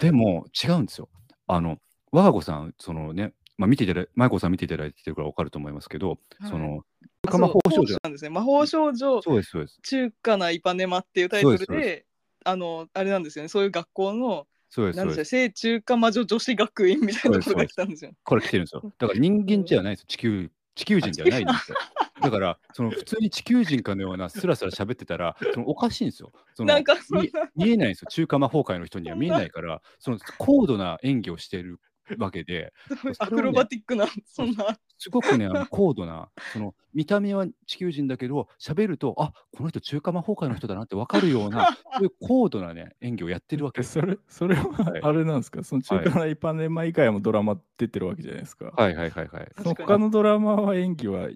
[0.00, 1.08] でも違うんですよ。
[1.46, 1.78] あの
[2.12, 6.14] 我が子さん、そのね、まあ、見ていただい舞子さん見ていただいてるから分かると思いますけど、は
[6.46, 6.82] いその
[7.30, 8.30] あ魔法少女なんですね。
[8.30, 9.78] 魔法少女そうです、そうです。
[9.82, 12.06] 中華なイパネマっていうタイトルで、
[12.44, 13.48] あのあれなんですよね。
[13.48, 15.30] そういう学校のそうです、なんそうです。
[15.30, 18.12] でしょう聖中華魔女女子学院みたいなところが来たんですよ。
[18.24, 18.92] これ来てるんですよ。
[18.98, 20.06] だから人間じゃないです。
[20.06, 21.78] 地球、地球人ではないんですよ。
[22.20, 26.32] だから、 その普通に地球人かのようなスラスラ喋ってたら、そのおかしいんですよ。
[26.54, 28.08] そのなんかそ見見えないんですよ。
[28.10, 31.80] 中華魔法界の人には見えないから、その高度な演技をしてる
[32.18, 32.72] わけで、
[33.18, 34.78] アクロバティックな、そんな。
[34.98, 41.66] すごくね、あの 高度な、その見た目は地球人だけど、喋ると、あこの人中華魔法界の人だなって分かるような、
[41.96, 43.92] そういう高度なね、演技をやってるわけえです。
[43.92, 48.72] それそれははいあれなんですか、その中華なイパネマ以外もドラマ出てるわけじゃないですか。
[48.76, 49.52] はいはいはいはい。
[49.64, 51.28] 他のドラマは演技は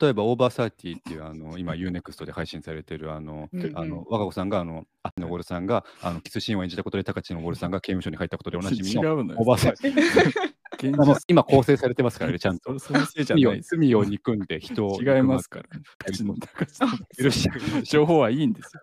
[0.00, 10.60] 例えば、オーバーサーティっていう、あの今、UNEXT で配信されてる、あの、うんうんあの我が子さんが、あの、あのゴルさんが、あのキスシーンを演じたことで、高知のゴルさんが刑務所に入ったことでおなじみ違のうのよオーバーサーティ。
[10.80, 12.78] 現あの実今、構成されてますからね、ちゃんと。
[12.78, 13.54] そそのせいじゃ罪を。
[13.60, 15.64] 罪を憎んで人を違いますから。
[16.06, 18.82] 高知の高知の許して情報はいいんですよ。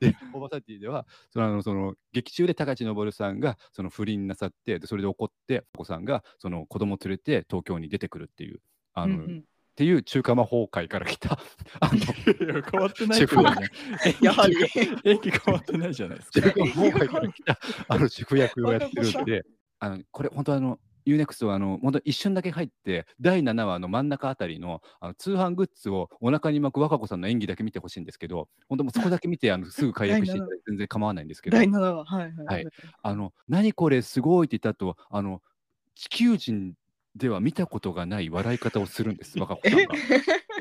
[0.00, 8.60] で、オーバーサーティでは、そのあのその劇中で高知昇さんがその不倫なさって、でそれで怒って、お子さんがその子供を連れて東京に出てくるっていう、
[8.94, 9.44] あのうんうん
[9.76, 11.38] っていう中華魔法界から来た、
[11.80, 13.68] あの変わってないシェフからね。
[14.22, 14.56] やはり。
[15.04, 16.40] 演技変わってないじゃないですか。
[16.40, 17.58] 中華魔法界から来た
[17.88, 19.44] あの主婦役をやってるんで、
[19.78, 32.04] あのこれ、本当あの、UNEXT はあの本当一瞬だけ入って、第7話の真ん中あたりのあの通販グッズをお腹に巻く若子さんの演技だけ見てほしいんですけど、本当もうそこだけ見てあの すぐ解約していただいて全然構わないんですけど、第7話。
[32.06, 32.46] はいはい。
[32.46, 32.66] はい
[33.02, 35.42] あの何これすごいって言った後あの
[35.94, 36.74] 地球人
[37.16, 39.84] では見たことがない笑い方をするんです、若子さんが。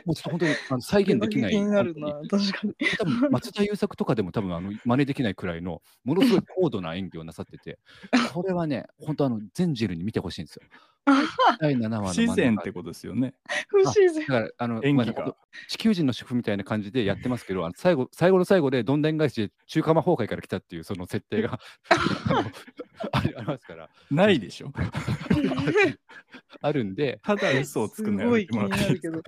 [0.06, 1.52] もうちょっと本当にあの再現できない。
[1.54, 2.14] 気になるな。
[2.30, 2.76] 確かに。
[2.98, 7.80] 多分松田優作とかでも多分あの真似できないくらいのものすごい高度な演技をなさってて、
[8.34, 10.64] これはね、本当あの全ジルに見てほしいんですよ。
[11.60, 13.36] 第7話の不自然ってことですよね。
[13.68, 14.26] 不自然だ。
[14.26, 15.36] からあの演技がまあ
[15.68, 21.60] 地球人の主婦みたいな感じでやってますけど、あの最後最後の最後でどんでん返しで中華魔法界から来たっていうその設定が
[23.12, 24.72] あのありありますから、ないでしょ。
[26.62, 29.20] あるんで、ただ嘘をつくのやめてもらっていいですか？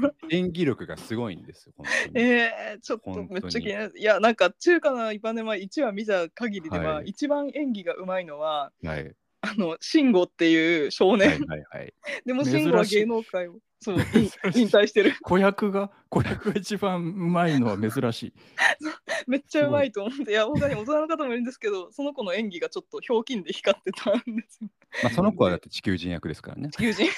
[0.00, 0.14] ど。
[0.30, 2.24] 演技力がすごいんですよ、本当に。
[2.24, 3.92] えー、ちょっとめっちゃ気になる。
[3.96, 11.94] いや、なんか中華なイパネマ1話見た限りでは、はい一番演技がうまいのは、はい、ああの慎吾っていう少はい年、はいはい。
[12.26, 14.00] でも慎吾は芸能界をそうい
[14.54, 15.14] 引退してる。
[15.22, 18.32] 子役が、子役が一番うまいのは珍しい。
[19.26, 20.32] めっちゃうまいと思って。
[20.32, 24.70] いや他に大人の方もいるんですけどその子の演技がちょっとひょうきんで光ってたんですよ。
[25.02, 26.70] まあ、その子はだって地球人役ですからね。
[26.70, 27.08] 地球人。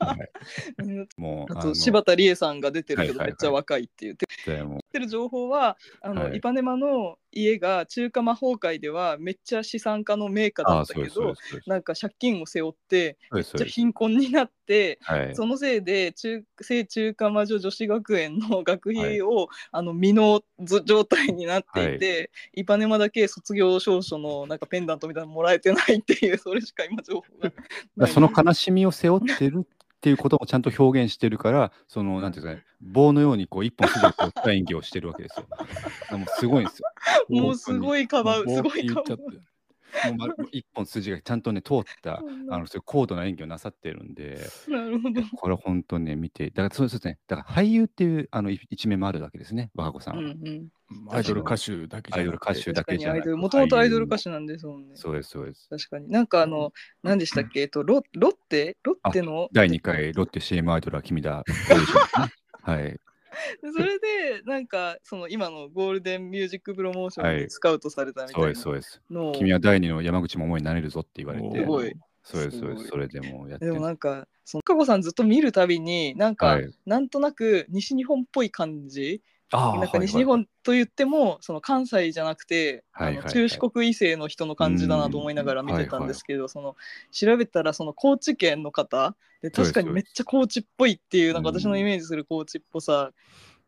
[0.00, 0.30] はい。
[0.78, 3.26] うんもう、あと柴田理恵さんが出てるけどはいはいはい。
[3.28, 4.26] めっちゃ若いって言って。
[4.46, 4.76] でも。
[4.76, 6.38] ってる情報はあの、はい。
[6.38, 11.34] イパネマの家が中華魔法界ではめっちゃ資産家の名家だったけど
[11.66, 13.66] なんか借金を背負ってそうです、そうじゃ。
[13.68, 15.34] 貧困になってはい。
[15.34, 27.24] そのせいで中聖中華魔女女子学園の学費を、あの未納ず状態になっていて、イパネマだけ卒業証書のなんかペンダントみたいなのもらえてないっていう それしか今情報
[27.96, 35.46] がその悲しみを背負ってるっていうこともちゃんと表現してるから、その、なんていうんですかね、棒のようにこう一本筋を通った演技をしてるわけですよ。
[35.50, 35.66] だか
[36.12, 36.88] らもうすごいんですよ。
[37.28, 39.18] もうすごいかばうすごい言かばう。
[40.06, 45.22] もうま一本筋がちゃんとね、通った、あの、そういう高度な演技をなさってるんで、なるほど。
[45.36, 50.32] これは本当にね、見て、だからそうですね、だから俳優っていうあのい一面もあるわけですね、和子さんうんは。
[50.32, 50.68] うん、
[51.10, 54.96] アイドル歌手だけじゃなくてアイドル歌手だけじゃもともとアイドル歌手なんですもんね。
[54.96, 55.68] そうです、そうです。
[55.68, 56.72] 確かになんかあの
[57.02, 58.76] 何でしたっけえっとロロッテ？
[58.82, 61.44] ロッテの第2回ロッテ CM アイドルは君だ。
[62.62, 62.98] はい。
[63.72, 67.42] それでなんかその今のゴールデンミュージックプロモーションはい。
[67.42, 69.02] にスカウトされたみたそうです、いなそうです。
[69.38, 71.58] 君は第2の山口百恵になれるぞって言われて。
[71.58, 71.92] す、ごい。
[72.22, 72.82] そうです、そうです。
[72.82, 72.88] すごい。
[72.88, 76.70] それでもうやってでるもなんかそのかこさんずっと見るたびになんか、はい。
[76.86, 86.76] なんとなく西日本っぽい感じあなんか西日本と言ってもその関西じゃなくて、はいはい中四国異性の人の感じだなと思いながら見てたんですけど、その
[87.10, 93.12] 調べたらその高知県の方で確かにめっちゃ高知っぽいっていうなんかうん私のイメージする高知っぽさ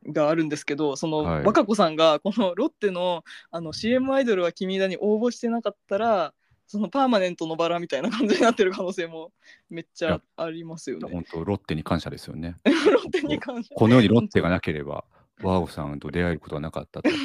[0.06, 1.44] があるんですけどそのはい。
[1.44, 6.34] 若子さんがこのロッテのあの CM アイドルは君だに応募してなかったら
[6.72, 9.30] そのパーマネントのバラみたいな感じになってる可能性も
[9.68, 11.08] めっちゃありますよね。
[11.12, 12.56] 本当、ロッテに感謝ですよね。
[12.64, 15.04] ロッテに関してこの世にロッテがなければ、
[15.42, 17.11] ワオさんと出会えることはなかったと。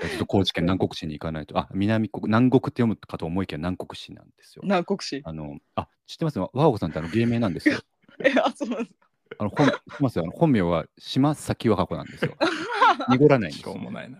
[0.00, 4.60] ずっと高知県南国市に行かないと、あ、南国、南国って読むかと思いきや南国市なんですよ。
[4.62, 5.22] 南国市。
[5.24, 6.38] あの、あ、知ってます？
[6.38, 7.78] ワオさんってあの芸名なんですよ。
[8.22, 8.94] えあそうなんです
[9.38, 10.18] あの本知ってます？
[10.18, 12.36] よあの本名は島崎和歌子なんですよ。
[13.08, 14.18] 濁らないんですしょようもないな。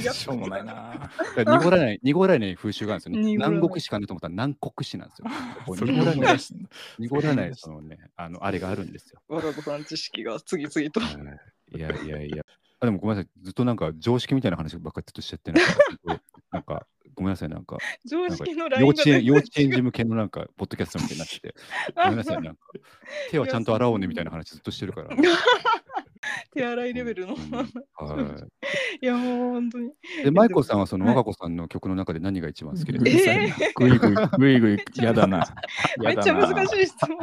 [0.00, 1.10] いやしょうもないな。
[1.36, 3.32] 濁らない、濁らない風習があるんですよね。
[3.32, 5.28] 南国市かなと思ったら南国市なんですよ。
[5.86, 6.54] 濁らない、し
[6.98, 9.20] 濁らない、そのね、あの、あれがあるんですよ。
[9.28, 11.00] 若子さん知識が次々と。
[11.72, 12.44] はいいやいやいや。
[12.80, 21.54] あでもごめんなさい、ずっとなんか常識みたいな話ばっかりずっとしちゃってなんか、なんかごめんなさい、なんか常識の幼稚園幼稚園全児向けのなんかポッドキャストみたいになって て、
[21.94, 22.60] ごめんなさい、なんか
[23.30, 25.10] 手はちゃんと洗おうねみたいな話ずっとしてるから。
[26.54, 27.34] 手洗いレベルの。
[27.34, 27.64] うんは
[29.00, 29.88] いやもう本当に。
[29.88, 30.24] い。
[30.24, 33.80] で、マイコさんはそのはい和歌子さんの曲の中で何が一番好きですか？
[33.84, 35.44] ぐいぐい、ぐいぐい、やだな。
[35.98, 37.18] めっちゃ難しい質問。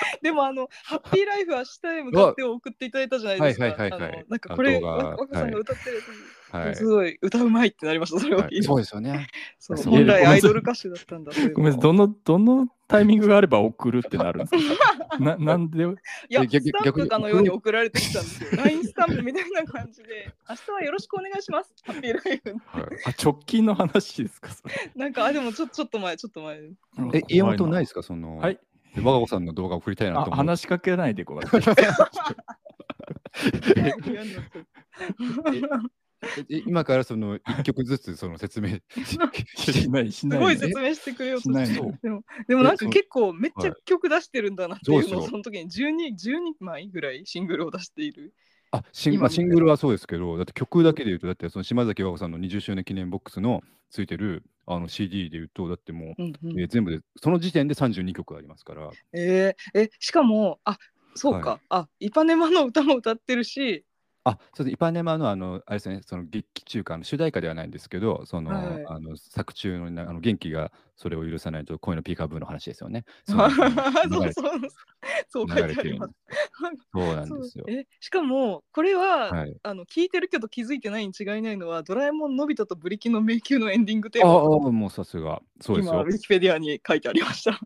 [0.22, 3.64] でもあのハッピーライフは下へ向かってを送っていただいたじゃないですか。
[3.64, 6.02] はいはいはいはいあのなんかこれ若さんが歌ってる
[6.50, 8.20] はいすごい歌うまいってなりました。
[8.20, 8.62] それを聞いて。
[8.62, 9.28] そうですよね。
[9.58, 11.32] そう本来アイドル歌手だったんだ。
[11.54, 15.18] ごめんなさい、どの、どのタイミングがあれば送るってなるんですか？
[15.20, 15.86] ななんで、い
[16.30, 18.50] や、逆スタンプかのように送られてきたんですよ。
[18.64, 21.74] LINE スタンプみたいな感じで、明日はよろしくお願いします。
[21.84, 22.50] ハッピーライフ。
[22.66, 24.48] はいあ直近の話ですか
[24.96, 26.60] なんか、あ、でもちょちょっと前、ちょっと前。
[27.12, 28.02] え、家元ないですか？
[28.02, 28.58] その、はい。
[28.96, 30.46] 和歌子さんの動画を送りたいなあと思う。
[30.46, 31.62] 話しかけないでください。
[36.66, 40.38] 今からその一曲ずつその説明しない、しない。
[40.38, 48.34] すごい説明してくれようとしてのでもでもなんか結構めっちゃ曲出してるんだなっていうのをその時に 12, 12枚ぐらいシングルを出している。
[48.70, 56.60] あシン,、今まあ、シングルはそうですけど、だって曲だけで言うと、だってその島崎和歌子さんの20周年記念ボックスのついてるあの CD で言うと、だってもう、うんうん。
[56.60, 60.78] えー全部で、その時点で32曲ありますから、えーえしかもあ
[61.14, 61.60] そうか、はい。
[61.70, 63.84] あイパネマの歌も歌ってるし
[64.30, 73.04] あそうですイパネマのあの、あれですね、その劇中歌の主題歌ではないんですけど、その、はいあの作中のなあの元気がそれを許さないと恋のピーカーブーの話ですよね。
[73.26, 74.60] そそううそうそう
[75.28, 76.14] そう書いてあります。
[76.92, 77.64] そうなんですよ。
[77.68, 85.40] えしかもこれは、はいあの聞いてるけど気づいてないに違いないのは「ドラえもんのび太とブリキの迷宮」のエンディングテーあマあ、もうさすが。
[85.60, 86.06] そうですよ今ウ。
[86.06, 87.58] ィキペディアに書いてありました。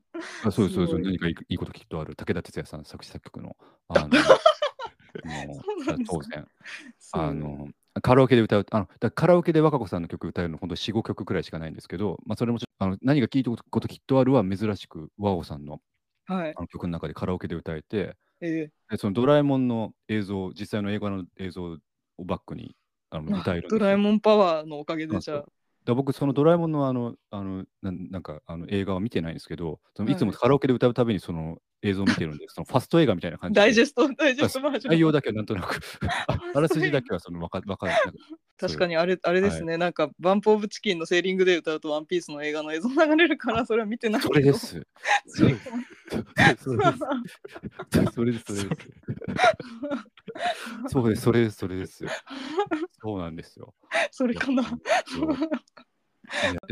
[0.44, 0.92] あそうです、そうですす。
[0.92, 2.14] ごい何かいいいいこときっとある。
[2.14, 3.56] 武田鉄矢さん作詞作曲の。
[3.88, 4.08] あの
[6.06, 6.48] 当然。
[7.12, 7.68] あの
[8.00, 15.80] カラオケで歌うあのだカラオケで和歌子さんの曲歌えるの本当に4、5曲くらいしかないんですけど、まあ、それもあの何が聞いたこときっとあるは珍しく和歌子さんの。
[16.24, 16.54] はい。
[16.56, 21.78] あの曲の中でカラオケで歌えて、えでそのドラえもんの映像、実際の映画の映像を
[22.24, 22.74] バックに
[23.10, 23.68] あのー歌える。
[23.68, 25.44] ドラえもんパワーのおかげでじゃあ。
[25.84, 33.60] だ僕、そのドラえもんのあの、あのなんなんかあの映画は見てないんですけど、そのいつもはいカラオケで歌うたびにその映像を見てるんで、そのファスト映画みたいな感じで。
[33.62, 34.92] ダイジェスト、ダイジェストバージョン。
[34.92, 35.80] 内容だけはなんとなく
[36.28, 37.94] ああらすじだけはそのわかわかる。
[38.58, 44.52] 確かにあれあれですね、なんかバンプ・オブ・チキンのセーリングで歌うとワンピースの映画の映像流れるからそれは見てないけどそれで。
[44.52, 44.86] す。
[45.26, 45.56] それ
[46.58, 47.04] それです。
[48.12, 48.44] それです。
[48.44, 48.68] それです。
[50.88, 51.22] そうです。
[51.22, 51.56] それです。
[51.56, 52.04] それです。
[53.00, 53.74] そうなんですよ。
[54.12, 54.62] それかな。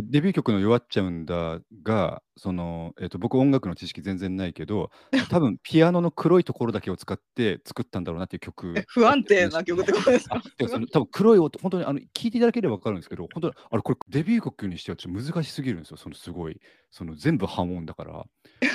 [0.03, 4.90] デビュー曲の「弱っちゃうんだが」その、えっと僕音楽の知識全然ないけど
[5.29, 10.42] 多分ピアノの黒いところだけを使って作ったんだろうなっていう曲え不安定な曲ってことですか？
[10.68, 16.61] その多分黒い音本当にあの聞いていただければ分かるんですけど本当にあれこれデビュー曲にしてはちょっと難しすぎるんですよそのすごい。
[16.90, 18.25] その全部半音だから。
[18.61, 18.68] め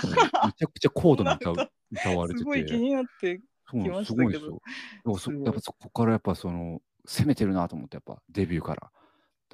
[0.54, 1.52] ちゃくちゃ高度な歌
[1.92, 2.38] 歌われてて。
[2.40, 3.42] すごい気になって。
[3.70, 4.24] そうなんきますしたけど。
[4.24, 4.62] ごいんですよ。
[5.46, 8.92] やっぱそこからやっぱその攻めてるなと思ってやっぱデビューから。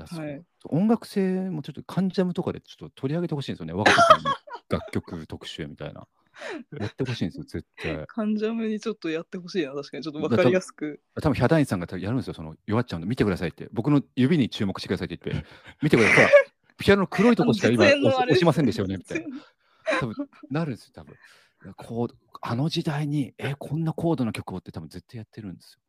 [0.01, 3.73] だそうはい音楽性もちょっとカンジャムとかでちょっと取り上げてほしいんですよね。
[3.73, 4.31] 若田さんの
[4.69, 6.07] 楽曲特集みたいな。
[6.79, 8.05] やってほしいんですよ、絶対。
[8.07, 10.03] カンジャムにちょっとやってほしいな、確かに。
[10.03, 11.01] ちょっとわかりやすく。
[11.21, 13.69] 多分ヒャダインさんがやるんですよ、その弱っちゃうんで、見てくださいって。
[13.71, 15.47] 僕の指に注目してくださいって言って、
[15.81, 16.31] 見てください。
[16.77, 19.99] ピアノの黒いとこしか今押しませんでしたよね、みたい実な。
[19.99, 21.15] 多分なるんですよ、多分。
[21.75, 25.79] こうあの時代に、え、こんな高度な曲をって多分絶対やってるんですよ。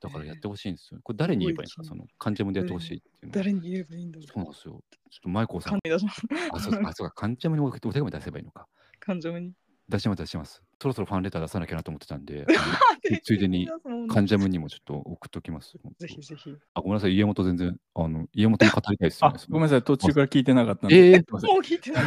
[0.00, 1.00] だからやってほしいんですよ。
[1.02, 1.84] これ誰に言えばいいんですか？
[1.84, 3.34] そのカンジャムでやってほしいっていうのは。
[3.36, 4.26] 誰に言えばいいんだろう。
[4.26, 4.80] そうなんですよ。
[5.10, 5.74] ちょっとマイコーさん。
[5.74, 8.66] あ、そうあそうか、カンジャムにお手紙出せばいいのか。
[8.98, 9.52] カンジャムに。
[9.88, 10.62] 出します、出します。
[10.80, 12.46] そろそろファンレター出さなきゃなと思ってたんで、
[13.22, 13.68] ついでに
[14.08, 15.78] カンジャムにもちょっと送っときます。
[15.98, 16.54] ぜひぜひ。
[16.74, 19.38] あ、ごめんなさい、家元全然、あの、家元に語りたいですよあね。
[19.50, 20.96] ごめんなさい、途中から聞いてなかったんで。
[20.96, 22.04] えーもう聞いてない。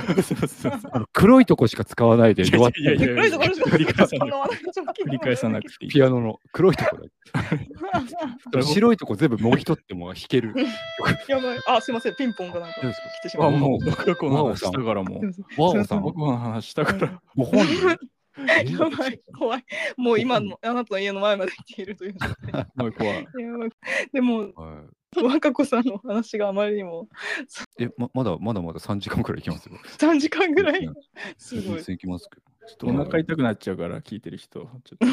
[1.14, 5.92] 黒いとこしか使わないで弱っいやいやいや黒いところしか繰り返さなくて繰り返さなくていい。
[5.92, 8.60] ピアノの黒いとこだけ。
[8.60, 10.54] い白いとこ全部もぎ取っても弾ける。
[11.28, 11.60] やばい。
[11.68, 12.16] あ、すいません。
[12.16, 13.52] ピンポンがなんか来てしまう。
[13.52, 15.62] もう、僕この話したからもう。
[15.62, 17.22] ワオさん、僕の話したから。
[17.36, 17.98] ご本人。
[18.66, 19.22] やばい。
[19.38, 19.66] 怖い。
[19.98, 22.16] もう今のあなたの家の前まで来ているという
[22.98, 23.28] 怖い。
[23.38, 23.70] やばい
[24.12, 24.84] でも、は
[25.22, 27.08] 若子さんの話があまりにも
[27.80, 29.78] い、え、ままだまだまだ3時間くらいいきますよ。
[29.84, 30.90] 3時間ぐらい？
[31.38, 31.84] すごい全。
[31.84, 32.42] 然いきますけど。
[32.66, 34.70] ちょっとお腹痛くなっちゃうから、聞いてる人。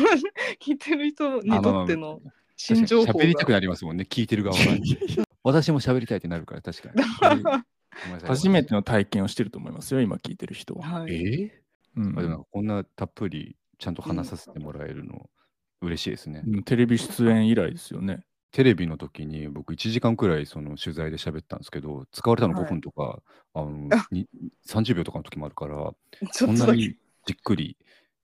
[0.60, 2.22] 聞いてる人にとっての
[2.56, 3.54] 新情報喋りたくが。
[3.54, 4.62] なりますもんね、聞いてる側が。
[5.42, 7.02] 私も喋りたいってなるから、確かに。
[8.24, 11.00] 初めての体験をしてると思いますよ、今聞いてる人は。
[11.00, 11.14] はい。
[11.14, 11.59] え
[11.96, 15.28] うんーあでもこんなたっぷりちゃんと話させてもらえるの
[15.80, 16.42] 嬉しいですね。
[16.46, 18.24] うんテレビ出演以来ですよね。
[18.52, 23.22] テレビの時に僕1時間くらいその取材で喋ったんですけど、使われたのはい5分とか、
[23.54, 24.28] あのあに
[24.66, 25.92] 30秒とかの時もあるから、
[26.32, 26.96] ちょこんなに。
[27.26, 27.76] じっくり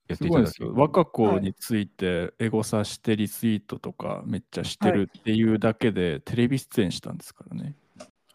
[0.09, 0.73] やっすていただけるごいですよ。
[0.75, 7.77] 若子についてエゴサしてリツイートとかめっちゃしてるっていうだけでテレビ出演したんですからね。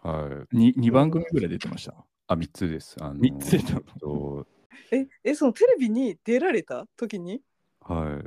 [0.02, 0.58] はい。
[0.58, 1.96] に 2, 番組ぐらい出てました。
[2.28, 2.96] あ、3つです。
[3.02, 4.48] あの三つ出たの
[4.92, 6.86] ええ、え、そのテレビに出られた？
[6.98, 7.42] 時に？
[7.82, 8.22] は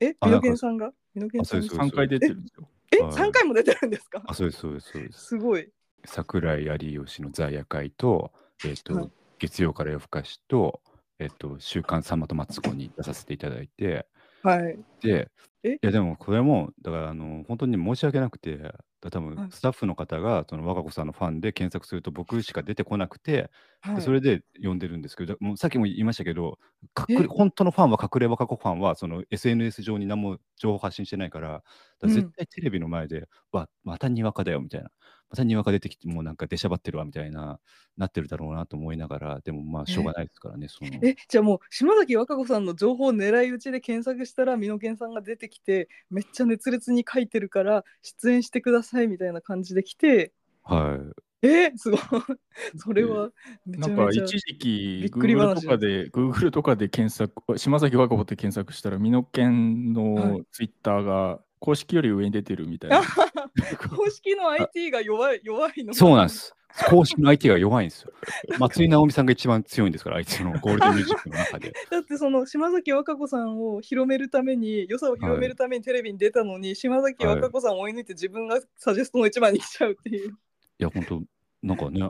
[0.00, 0.04] い。
[0.04, 0.92] え、あミノケンさんが？
[1.14, 2.68] ミノケンさんがあそうです3回出てるんですよ。
[2.92, 4.22] え、はい3回も出てるんですか？
[4.26, 5.26] あ、そうです、そうです、そうです。
[5.26, 5.68] すごい。
[6.04, 8.32] 桜井有吉の座夜会と、
[8.64, 10.82] えっと、はい月曜から夜更かしと、
[11.18, 14.06] えっと、週刊さんまとマツコに出させていただいて、
[14.42, 14.78] はい。
[15.00, 15.30] で、
[15.62, 15.72] え？
[15.72, 19.50] いやでもこれも、だからあの本当に申し訳なくて、だ多分はい。
[19.50, 23.50] スタッフの方がその若子さんのファンで検索すると僕しか出てこなくて、
[23.82, 23.96] はい。
[23.96, 26.58] でそれで呼んでるんですけど、もうさっきも言いましたけど、
[26.98, 31.62] 隠えれ本当のファンは隠れ若子ファンはその SNS 上に何も情報発信してないから、
[32.04, 34.90] 絶対テレビの前で、わ、またにわかだよみたいな、
[35.30, 37.60] またにわか出てきて、もうなんか出しゃばってるわみたいな、
[37.96, 40.90] なってるだろうなと思いながら、でもまあしょうがないですからね、その。
[41.02, 50.32] え、じゃあもう島崎和歌子さんの情報を狙い撃ちで検索したら、ミノケンさんが出てきて、めっちゃ熱烈に書いてるから、出演してくださいみたいな感じで来て、
[50.64, 50.98] は
[51.42, 51.46] い。
[51.46, 52.00] え、すごい。
[52.76, 53.30] それは
[53.64, 54.24] めちなんかゃめちゃ。
[54.24, 63.02] 一時期びっくり Google 話とかで Google とかで検索島崎和歌子って検索したらミノケンはのツイッターが公式より上に出てるみたいな。
[63.96, 65.94] 公式の IT が弱い弱いの。
[65.94, 66.34] そうなんで。
[66.34, 66.54] す。
[66.88, 68.12] 公式の相手が弱いんですよ。
[68.58, 71.72] 松井直美さんが一番強いんですから、あいつのゴールデンミュージックの中で。
[71.90, 80.30] だってその島崎和歌子さんを広めるために良さを広めるためにテレビに出たのに、島崎和歌子さんを追い抜いて自分がサジェストの一番に来ちゃうっていう。
[80.30, 80.32] い
[80.78, 81.22] や、本当
[81.62, 82.08] なんかね、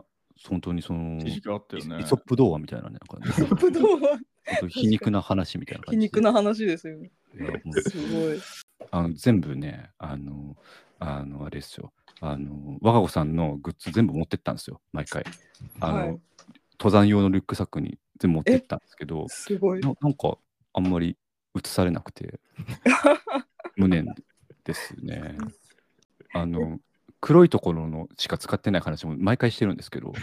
[0.48, 2.02] 本当にその、一時期あったよねイ。
[2.04, 6.00] ソップ童話みたいなね、なんかねぶどうは本当皮肉な話みたいな感じで。
[6.00, 6.98] 皮肉な話ですよ
[7.82, 8.38] すごい。
[8.90, 10.56] あの全部ね、あの、
[10.98, 11.92] あの、あれですよ。
[12.20, 15.24] あの、我が子さんのグッズ全部持ってったんですよ、毎回。
[15.80, 16.20] あの、はい
[16.80, 19.80] 登山用のリュックサックに全部持ってったんですけど、すごい。
[19.80, 20.38] ななんか
[20.72, 21.18] あんまり
[21.54, 22.40] 映されなくて
[23.76, 24.06] 無念
[24.64, 25.36] ですね。
[26.32, 26.80] あの
[27.20, 30.14] 黒いところのしか使ってない話も毎回してるんですけど、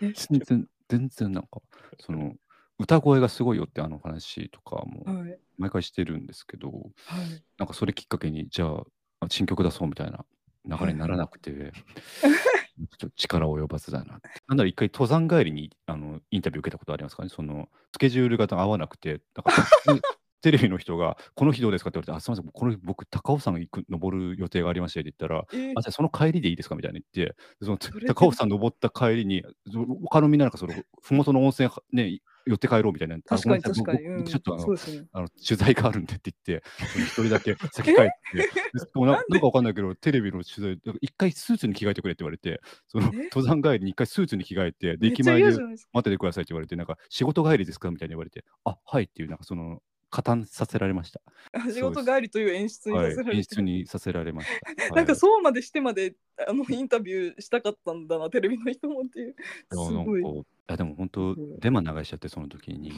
[0.00, 0.12] え？
[0.12, 1.60] 全然、全然なんか、
[1.98, 2.36] その、
[2.78, 5.38] 歌声がすごいよってあの話とかもはい。
[5.58, 7.42] 毎回してるんですけど、はい。
[7.58, 8.82] なんかそれきっかけに、じゃあ、
[9.20, 10.24] あ新曲出そうみたいな
[10.64, 11.72] 流れにならなくて、
[12.22, 14.20] ちょっと力及ばずだな。
[14.46, 19.52] なんなら一回登山帰りにあのインタビュー受けたことありますかね、そのスケジュールが合わなくて、なんか
[19.94, 20.00] で
[20.40, 21.90] テレビの人が、この日どうですか？
[21.90, 26.74] って言われて、あ、すみません、この日僕、高尾山行く登る予定がありましてって言ったら、えあ、じゃあその帰りでいいですか？
[26.76, 33.16] みたいに言って、その高尾山登った帰りに、そ他のみんななんかその、ふもとの温泉はね、寄って帰ろうみたいな。
[33.16, 33.98] あ確かに確かに。
[33.98, 35.06] 僕うん僕ちょっとあのね。
[35.12, 36.66] あの取材があるんでって言って、
[37.02, 38.48] 一人だけ 先帰って、で
[38.94, 43.24] もななんかわかんないけど、テレビの取材、一回スーツに着替えてくれって言われて、そのえ？
[43.24, 45.50] 登山帰りに一回スーツに着替えて、で駅前で。
[45.50, 45.60] 待
[45.98, 47.90] っててくださいって言われて、なんか仕事帰りですか？
[47.90, 51.20] みたいに言われて、あはいっていう、なんかその、加担させられました。
[51.52, 54.48] あ 仕事帰りという演出にはいさせら、れて演出にさせられまし
[54.88, 54.94] た。
[54.94, 56.14] なんかうそうまでしてまで
[56.46, 59.34] あのインタビューしたかったんだなテレビの人もっていう。
[59.70, 60.22] すごい。
[60.22, 60.44] なんかい。
[60.68, 62.92] やでも本当デマ流しちゃってその時に。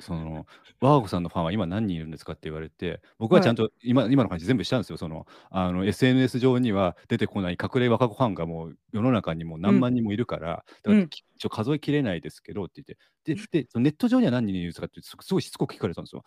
[0.00, 0.46] その
[0.80, 4.96] 和子さんのファンは今何人いるんですかって言われて僕はちゃんと今,、今の話全部したんですよ。
[4.96, 12.82] そのあの SNS 上には出てこない隠れ若子ファンがもう世の中にもう何万人もいるから、だからちょ数えきれないですけどって
[13.24, 16.24] 言ってででネット上には何人いるんですかってすすごいしつこく聞かれたんですよ。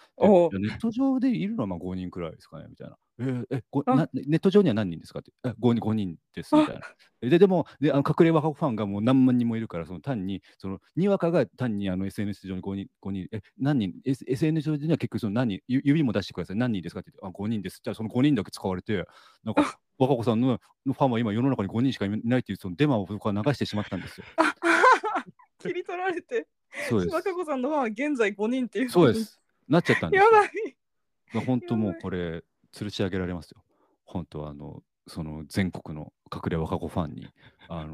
[0.54, 2.96] ネット上でいるのはまあ5人くらいですかねみたいな。
[3.20, 6.82] えーえごあなネット上には何人ですかってえ 5, 人5人ですみたいな。
[7.30, 15.62] ででもであの隠れ若子ファンがもう何万人もいるからその単にそのにわかが単にあの SNS 上に5人 ,5 人え何人、S、SNS 上には結局その何人？
[15.68, 19.06] ゆ指も出してください何人ですかって言ってあ5人ですじゃあその5人だけ使われて
[19.44, 24.26] なんか若子さんののファンは今世の中に5人しかいないっていうそのデマを僕は流してしまったんですよ。
[25.60, 26.48] 切り取られて
[26.90, 27.16] そうです。
[27.16, 28.90] 若子さんのファンは現在5人っていう。
[28.90, 29.20] そうで。
[29.20, 29.40] す。
[29.68, 30.32] なっちゃったんですよ。
[30.32, 31.46] やばい。
[31.46, 32.44] 本当もうこれ
[32.76, 33.64] 吊るし上げられますよ。
[34.04, 37.28] 本当はあのその全国の隠れ若子ファンに
[37.70, 37.94] あの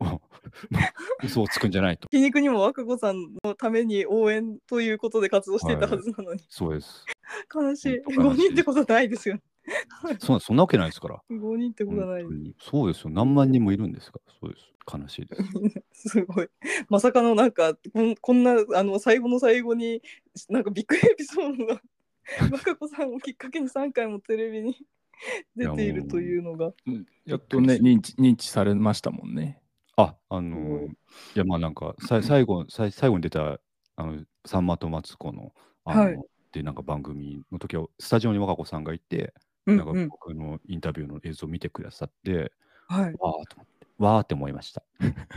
[1.22, 2.08] 嘘をつくんじゃないと。
[2.10, 7.04] 皮肉にも若子さんのために応援ということで活動していたはずなのに、そうです。
[7.54, 8.00] 悲しい。
[8.00, 9.38] 5本当悲しい人ってことないですよ。
[10.18, 11.22] そんなそんなわけないですから。
[11.30, 12.24] 5人ってことはない
[12.58, 13.10] そうですよ。
[13.10, 14.34] 何万人もいるんですから。
[14.40, 14.72] そうです。
[14.92, 15.36] 悲しいで
[15.92, 16.10] す。
[16.10, 16.48] すごい。
[16.88, 20.02] まさかのなんかこんこんなあの最後の最後に
[20.48, 21.80] なんかビッグエピソードが
[22.50, 24.76] 若子さんをきっかけに3回もテレビに
[25.56, 26.72] 出ているというのが。
[27.24, 29.60] やっとね認知認知されましたもんね。
[29.96, 30.88] あ、あすごいのい
[31.34, 33.60] やまあなんかさ最後さ最後に出た
[33.96, 35.52] あのさんまとマツコの
[35.84, 36.18] あの、はい
[36.52, 39.32] でなんか番組の時はスタジオに若子さんがいて、
[39.66, 42.52] なんかうんうん僕のインタビューの映像を見てくださって、
[42.88, 44.82] はい、わーと思って、わーって思いました。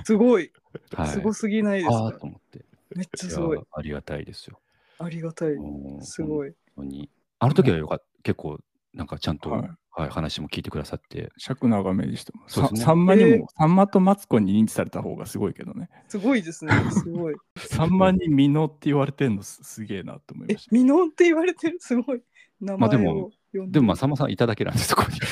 [0.03, 0.51] すごい、
[0.93, 1.07] はい。
[1.07, 1.95] すごすぎないですか？
[1.95, 2.65] わーと思って。
[2.93, 3.63] めっちゃいすごいや。
[3.71, 4.59] ありがたいですよ。
[4.99, 5.55] ありがたい。
[6.01, 6.53] すごい。
[6.75, 7.09] 本当に。
[7.39, 8.05] あの時はよかった。
[8.23, 8.59] 結構、
[8.93, 11.31] なんかちゃんと、はいはい、話も聞いてくださって。
[11.37, 12.43] 尺長めにしても。
[12.47, 15.89] そうですねささんまにも、えーさんまとマツコに認知された方がすごいけどね。
[16.07, 16.73] すごいですね。
[16.91, 17.35] すごい。
[17.57, 21.77] さんまにミノって言われてんのすすげえなと思いえまし、ミノンって言われてる？
[21.79, 22.21] すごい。
[22.59, 23.67] 名前まあでもで。
[23.67, 25.17] でもまあ、さんまさんいただけなんです、そこに。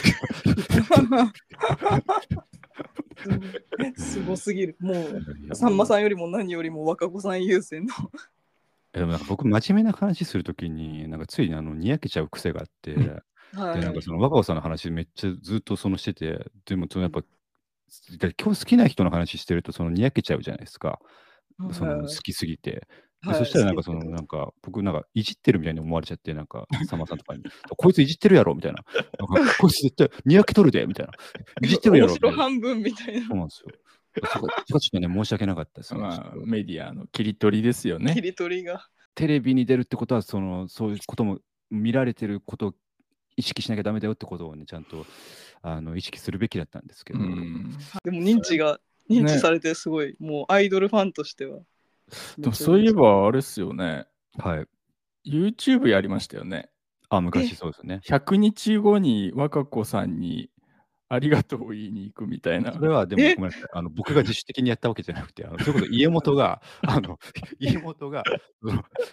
[3.97, 4.77] すごすぎる。
[4.79, 7.93] もう、さんまさんよりも何よりも若子さん優先の。
[8.93, 13.09] えでもなんか僕、真面目な話するときに、なんかついにあのにやけちゃう癖があって、で、
[13.53, 13.81] はい。
[13.81, 17.21] なんかその若尾さんの話めっちゃずっとそのしてて、でもそのやっぱ、
[18.17, 20.99] で今日好きな人の話してるとそのにやけちゃうじゃないですか。
[21.71, 22.87] その好きすぎて。
[23.21, 27.43] ではいそしたらなんかそのなんか僕なんかいじってるみたいに思われちゃってなんかさんまさんとかに。
[27.77, 28.83] こいついじってるやろみたいな。
[29.33, 31.13] なんかこいつ絶対にやけとるでみたいな。
[31.63, 32.35] いじってるやろ面みたいな。
[32.35, 33.27] 白半分みたいな。
[33.27, 33.71] そうなんですよ
[34.67, 35.95] ちょっとね申し訳なかったですた。
[35.95, 38.21] ね、まあメディアの切り取りですよね切。
[38.21, 38.87] り取りが。
[39.15, 41.39] テレビに出るってことはそのそういうことも
[41.69, 42.75] 見られてることを
[43.35, 45.05] 意識しなきゃダメだよってことをねちゃんと
[45.61, 47.77] あの意識するべきだったんですけうど、ん。
[48.03, 51.59] でも認知が、認知されてすごい、もうアイドルファンとしては。
[52.37, 54.05] でもそういえばあれですよね。
[54.37, 54.67] はい
[55.25, 56.69] YouTube やりましたよね。
[57.09, 60.49] あ昔そうですね100日後に若子さんに
[61.13, 62.79] ありがとうを言いに行くみたいなそ。
[62.79, 67.19] れはでもえごめんなさいあの僕が自主的にやったわけじゃなくて、あのそれこそ家元が、 あの
[67.59, 68.23] 家元が、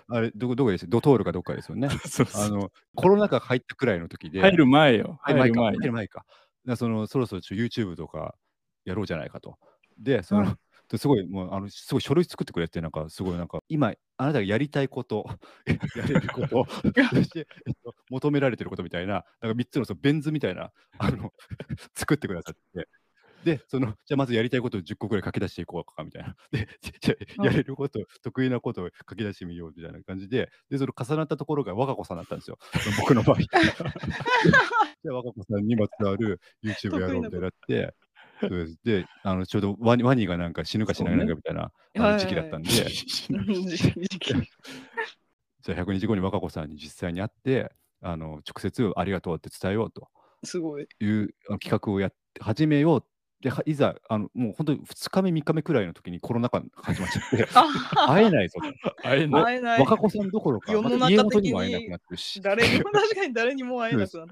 [0.08, 1.90] あれどこどこですドトールかどっかですよね。
[2.08, 5.18] そうそうあのコロナ禍入ったくらいの時で、入る前よ。
[5.22, 6.24] 入る前か、入る前入る前か。
[6.76, 8.34] そのそろそろちょ YouTube とか
[8.84, 9.58] やろうじゃないかと。
[9.98, 10.58] で、その、うん
[10.90, 15.24] ですごい、もう、あの、すごい書類作ってくれて、なんか、すごい、なんか、今、あなたがやりたいこと、
[15.96, 16.66] やれること、
[17.14, 21.32] そ して、えっと、求められてることみたいな、なんか3つのそのベン図みたいな、あの、
[21.94, 22.88] 作ってくださって、
[23.44, 26.36] で、その、じゃあまずやりたいことを10個ぐらい書き出していこうかみたいな。
[26.50, 26.68] で、
[27.00, 32.58] じゃあやれること、得意なことを書き出してみようみたいな感じで、で、その重なったところが和歌子さんだったんですよ。
[32.98, 33.38] 僕の場合。
[33.40, 37.94] じゃあ和歌子さんにまつわる YouTube やろうみたいになって、
[38.40, 38.78] そうです。
[38.84, 47.72] で、あのちょうどワニワニがなんか死ぬか死なないかみたいな、あの時期だったんで、 じゃあ100日後に和歌子さんに実際に会って、
[48.02, 50.08] あの直接ありがとうって伝えようと。
[50.44, 50.88] すごい。
[51.00, 53.04] いう企画をやって始めよう。
[53.40, 57.48] ではいざあのもう本当に2日目3日目くらいの時にコロナ禍始まっちゃって。
[58.06, 58.94] 会えないぞと。
[59.02, 59.80] 会えない。
[59.80, 62.40] 若子さんどころか世の中的に元にも会えなくなってるし。
[62.42, 64.26] 誰にも確かに誰にも会えなくなっ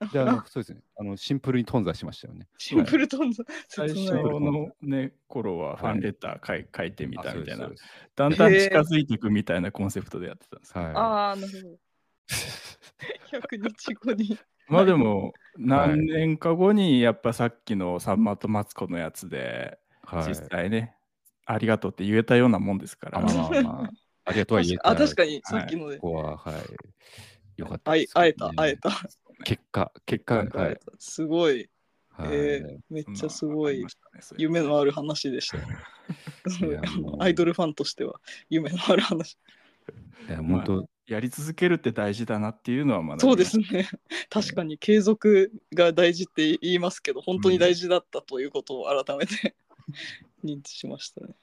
[0.00, 0.06] た。
[0.06, 3.44] であのそうですねあのシンプルに頓挫しましたよねシンプルトンズ。
[3.68, 7.68] 最初のね、頃はファンレター書い書いてみあたみたいな
[8.16, 10.76] だんだん近づいていくみたいなコンセプトでやってたんです。
[10.76, 11.78] はいああ、なるほど。
[13.30, 14.38] 100日後に。
[14.68, 20.96] まあでも、何年か後にやっぱさっきのさんまとマツコのやつで、はい実際ね、
[21.44, 23.18] ありがとうって言えたようなもんですから。
[23.18, 23.90] あまあまあまあ
[24.24, 25.98] ありがとうは言えたあ、確かに、さっきので。
[25.98, 26.54] ここははい
[27.56, 28.90] よかったね会えた、会えた。
[29.44, 30.92] 結果 結果はい会えた。
[30.98, 31.68] すごい。
[32.10, 33.86] はいえーめっちゃすごいね
[34.36, 35.58] 夢のある話でした。
[37.20, 39.38] アイドルファンとしては夢のある話。
[40.28, 43.88] いや本当やり続けるって大事だなっていうのはましたそうですね。
[44.28, 49.56] 確かに継続が大事って言いますけど、本当に大事だったということを改めて
[50.44, 51.34] 認知しましたね。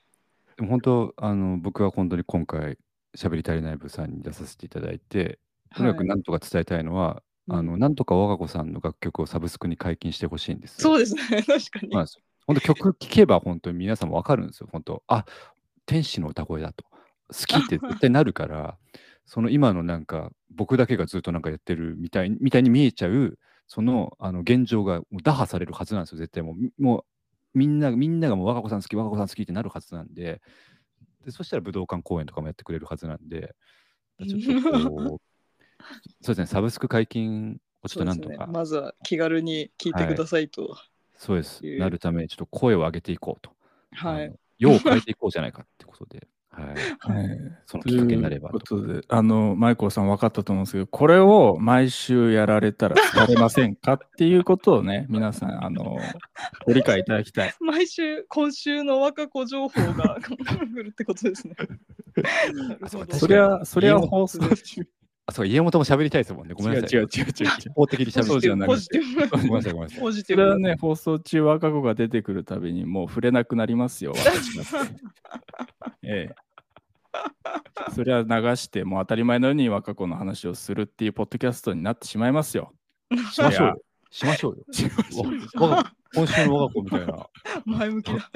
[0.55, 2.77] でも本当あの僕は本当に今回
[3.15, 5.39] 喋り足りない部さんに出させていただいて
[5.75, 10.81] とにかくはいなんとか伝えたいのは、あのうんなんとか我が子さんの楽曲をサブスクに解禁してほしいんですよ。
[10.81, 11.93] そうですね、 確かに。
[11.93, 12.05] まあ、
[12.45, 14.69] 本当曲聴けば本当に皆さんもわかるんですよ。
[14.71, 15.25] 本当あ
[15.85, 16.85] 天使の歌声だと。
[17.29, 18.77] 好きって絶対なるから
[19.25, 23.37] その今のなんか僕だけがずっとなんかやってるみたいみたいに見えちゃう
[23.67, 26.19] そのあの現状がもう打破されるはずなんですよ。
[26.19, 26.55] 絶対もう。
[26.55, 27.03] みもう
[27.53, 30.41] みんなみんながもう我が子さん好き我が子さん好きってなるはずなんで。
[31.25, 33.55] でそしたら武道館公演とかもやってくれるはずなんで。
[34.25, 35.21] ちょっとこう
[36.21, 40.77] そうですねサブスク解禁をちょっとなんとかね、まずは気軽に聞いてくださいと。
[41.17, 43.51] そうですいうなるためにちょっと声を上げていこうと。
[43.91, 44.25] はい。
[44.25, 55.97] あの世を変えていこうじゃないかってことで、はい、はいそのきっかけになればということで、あの、マイコーさん分かったと思うんですけど、これを毎週やられたら疲れませんかっていうことをね、 皆さん、あの、
[56.65, 57.53] ご理解いただきたい。
[57.61, 61.55] 毎週、今週の若子情報が 来るってことですね。
[63.19, 64.87] そりゃ、そりゃ放送中。
[65.27, 66.53] あ、そうか、家元も喋りたいですもんね。
[66.53, 66.99] ごめんなさい。
[66.99, 69.37] 違う違う違う違う違う一方的に喋ってそうじゃなくてポジティブ。
[69.37, 70.01] ごめんなさい、ごめんなさい。
[70.01, 70.41] ポジティブ。
[70.41, 74.13] それはね、放送中、若子が出てくるたびに、もう触れなくなりますよ。
[76.01, 76.35] ええ。
[77.93, 82.73] それは流して、もう当たり前のように若子の話をするっていうポッドキャストになってしまいますよ。
[83.33, 83.81] しましょうよ。
[84.09, 84.63] しましょうよ。
[86.15, 87.27] 今週の我が子みたいな、
[87.65, 88.31] 前向きだ。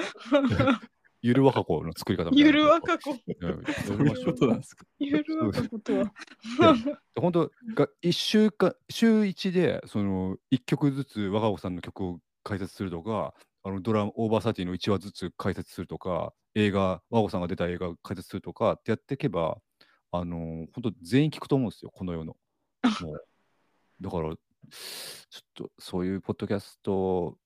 [1.22, 2.48] ゆる若子の作り方みたいな。
[2.48, 3.12] ゆる若子。
[3.12, 4.86] ういうことなんですか。
[5.00, 6.12] ゆる若子とは。
[7.16, 19.58] 本当が一週間週一でその一曲ずつ我が子さんの曲を解説するとかあのドラマオーバーサーティの1話ずつ解説するとか映画我が子さんが出た映画を解説するとかってやっていけば
[20.12, 22.36] あの本当全員聞くと思うんですよこの世の
[23.02, 23.24] もう
[24.02, 24.38] だからちょっ
[25.54, 27.38] とそういうポッドキャストを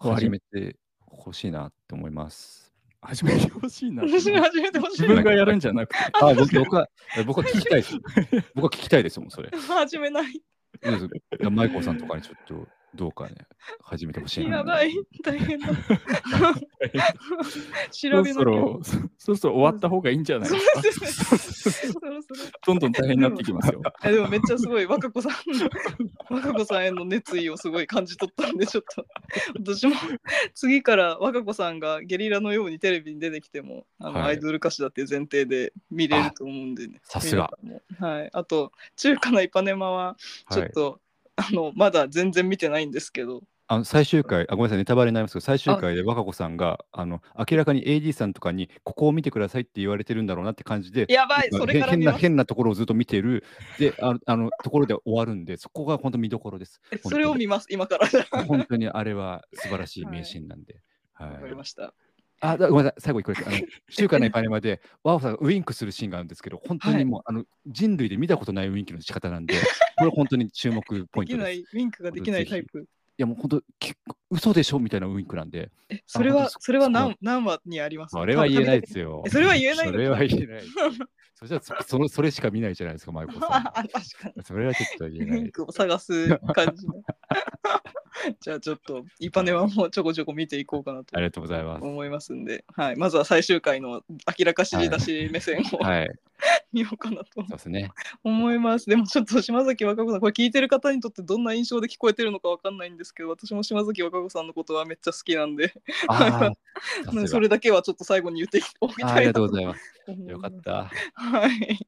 [0.00, 2.65] 始めてほしいなって思います。
[3.06, 4.02] 始めてほしいな。
[4.02, 5.14] 私に始めてほしい自。
[5.14, 6.04] 分がやるんじゃなくて。
[6.12, 6.88] あ僕僕は
[7.26, 7.94] 僕は聞きたいです。
[8.54, 9.50] 僕は聞きたいですもんそれ。
[9.50, 10.42] 始めない。
[11.50, 13.34] マイコーさんとかにちょっとどうかね、
[13.82, 14.58] 始めてほしいな。
[14.58, 14.92] やばい。
[15.22, 15.68] 大変だ。
[17.90, 18.44] そ 調べなきゃ。
[18.44, 20.58] ろそろ、そそろそろ終わった方がいいんじゃないで
[20.90, 22.00] すか？
[22.66, 23.82] どんどん大変になってきますよ。
[24.04, 25.32] えでもめっちゃすごい若子さん
[26.34, 29.06] 若 子さんへの熱意をすごい感じ取ったんでちょっと
[29.58, 29.94] 私も
[30.54, 37.50] 次から若子さんがゲリラのようにテレビに出てきてもあの、はいアイドル歌手だっていう前提で見れると思うんでねさすが
[37.98, 40.16] はいあと中華なイパネマは
[40.50, 41.00] ちょはい、っと、
[41.36, 43.42] あのまだ全然見てないんですけど。
[43.68, 53.42] あの最終回あ、ごめんなさい、ネタバレになりますけど、最終回で若子さんがあの明らかに AD さんとかにここを見てくださいって言われてるんだろうなって感じで、やばいそれから変な変なところをずっと見てる。
[53.78, 56.80] であのあのところで終わるんで、そこが本当見どころです。
[56.92, 58.06] えそれを見ます今から。
[58.30, 60.80] わ本当にあれは素晴らしい名シーンなんで。
[61.14, 61.40] はい。
[61.40, 61.92] かりました
[62.52, 63.56] あだごめんなさい、最後にこれ、あの
[63.90, 69.54] 中華のイパネマで、ワオさんがウインクするシーンがあるんですけど、本当はいにもう、あの人類で見たことないウインクの仕方なんで、
[69.98, 71.28] これ本当に注目ポイントです。
[71.28, 72.80] できないウィンクができないタイプ
[73.18, 73.62] いやもう本当、
[74.30, 78.12] 嘘でしょみたいなウインクなんで、えそれはそそれはそ何何話にあります？
[78.12, 79.30] それは言えないですよえ。
[79.30, 80.62] それは言えないのそれは言えない。
[81.38, 84.00] そしたらそそのそれしか見ないじゃないですか、マイコさあ 確か
[84.34, 84.42] にん。
[84.44, 85.50] それはちょっと言えウィンない。
[85.50, 87.02] クを探す感じの。
[88.40, 91.84] じゃあちょっとイパネはもうちょこちょこ見ていこうかなとありがとうございます。
[91.84, 94.02] 思いますんで、はい、まずは最終回の
[94.38, 96.08] 明らかしり出し目線を、はい、
[96.72, 97.90] 見ようかなとそうですね。
[98.24, 98.88] 思います。
[98.88, 105.72] でもちょっと島崎和歌子さん、これ聞いてる方にとってどんな印象で聞こえてるのかわかんないんですけど、私も島崎和歌子さんのことはめっちゃ好きなんで、
[106.08, 106.52] ああ、
[107.04, 109.96] さすがそれだけはちょっと最後に言っておきあありがたいなととうございます。
[110.08, 110.90] 思いますよかった。
[111.14, 111.86] はい。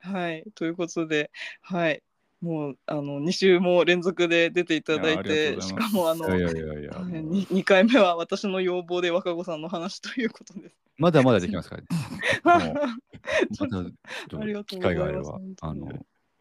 [0.00, 0.44] はい。
[0.54, 1.30] ということで、
[1.62, 2.02] はい。
[2.44, 10.74] もうあの2週も連続で出ていただいて、しかもあの、いやいやいやいや、はいもうに2回目は私の要望で若子さんの話ということです。
[10.98, 11.78] まだまだできますか？
[11.78, 11.82] ら
[14.64, 15.88] 機会があればあの、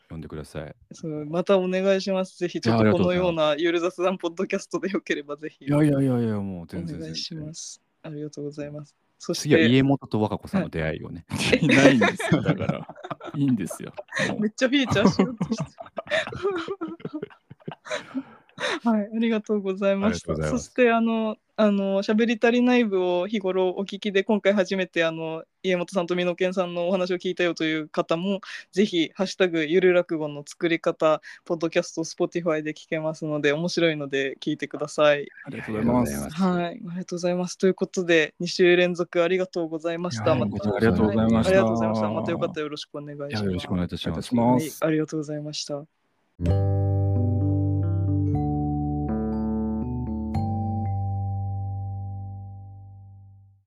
[0.09, 0.75] 呼んでください。
[0.91, 2.37] そうまたお願いします。
[2.37, 7.81] ぜひちょっとこのようなゆる雑談ポッドキャストでよければぜひいやいやいやいや、もうお全然願いします。
[8.01, 8.93] ありがとうございます。
[9.25, 11.23] そし次はて、家元と若子さんの出会いをね。
[11.61, 12.85] いないんですよ、だから。
[13.35, 13.93] いいんですよ。
[14.37, 15.63] めっちゃフィーチャーしようとして。
[18.83, 20.35] はい、ありがとうございました。
[20.35, 28.41] そして、あの、あの、喋り足りない部を日頃お聞きで、今回初めて、あの、家元さんと美濃健さんのお話を聞いたよという方も、
[28.71, 35.27] ぜひ、ハッシュタグゆる落語の作り方、ポッドキャスト、 Spotify で聞けますので、面白いので聞いてください。
[35.45, 36.29] ありがとうございます。
[36.31, 37.57] はい、ありがとうございます。
[37.59, 40.33] ということで、2週連続ありがとうございました。
[40.33, 42.09] まこちらありがとうございましたはありがとうございました。
[42.09, 43.45] またよかったらよろしくお願いします。
[43.45, 44.35] よろしくお願いいたします。
[44.35, 46.92] お願いいたしますはい、ありがとうございました。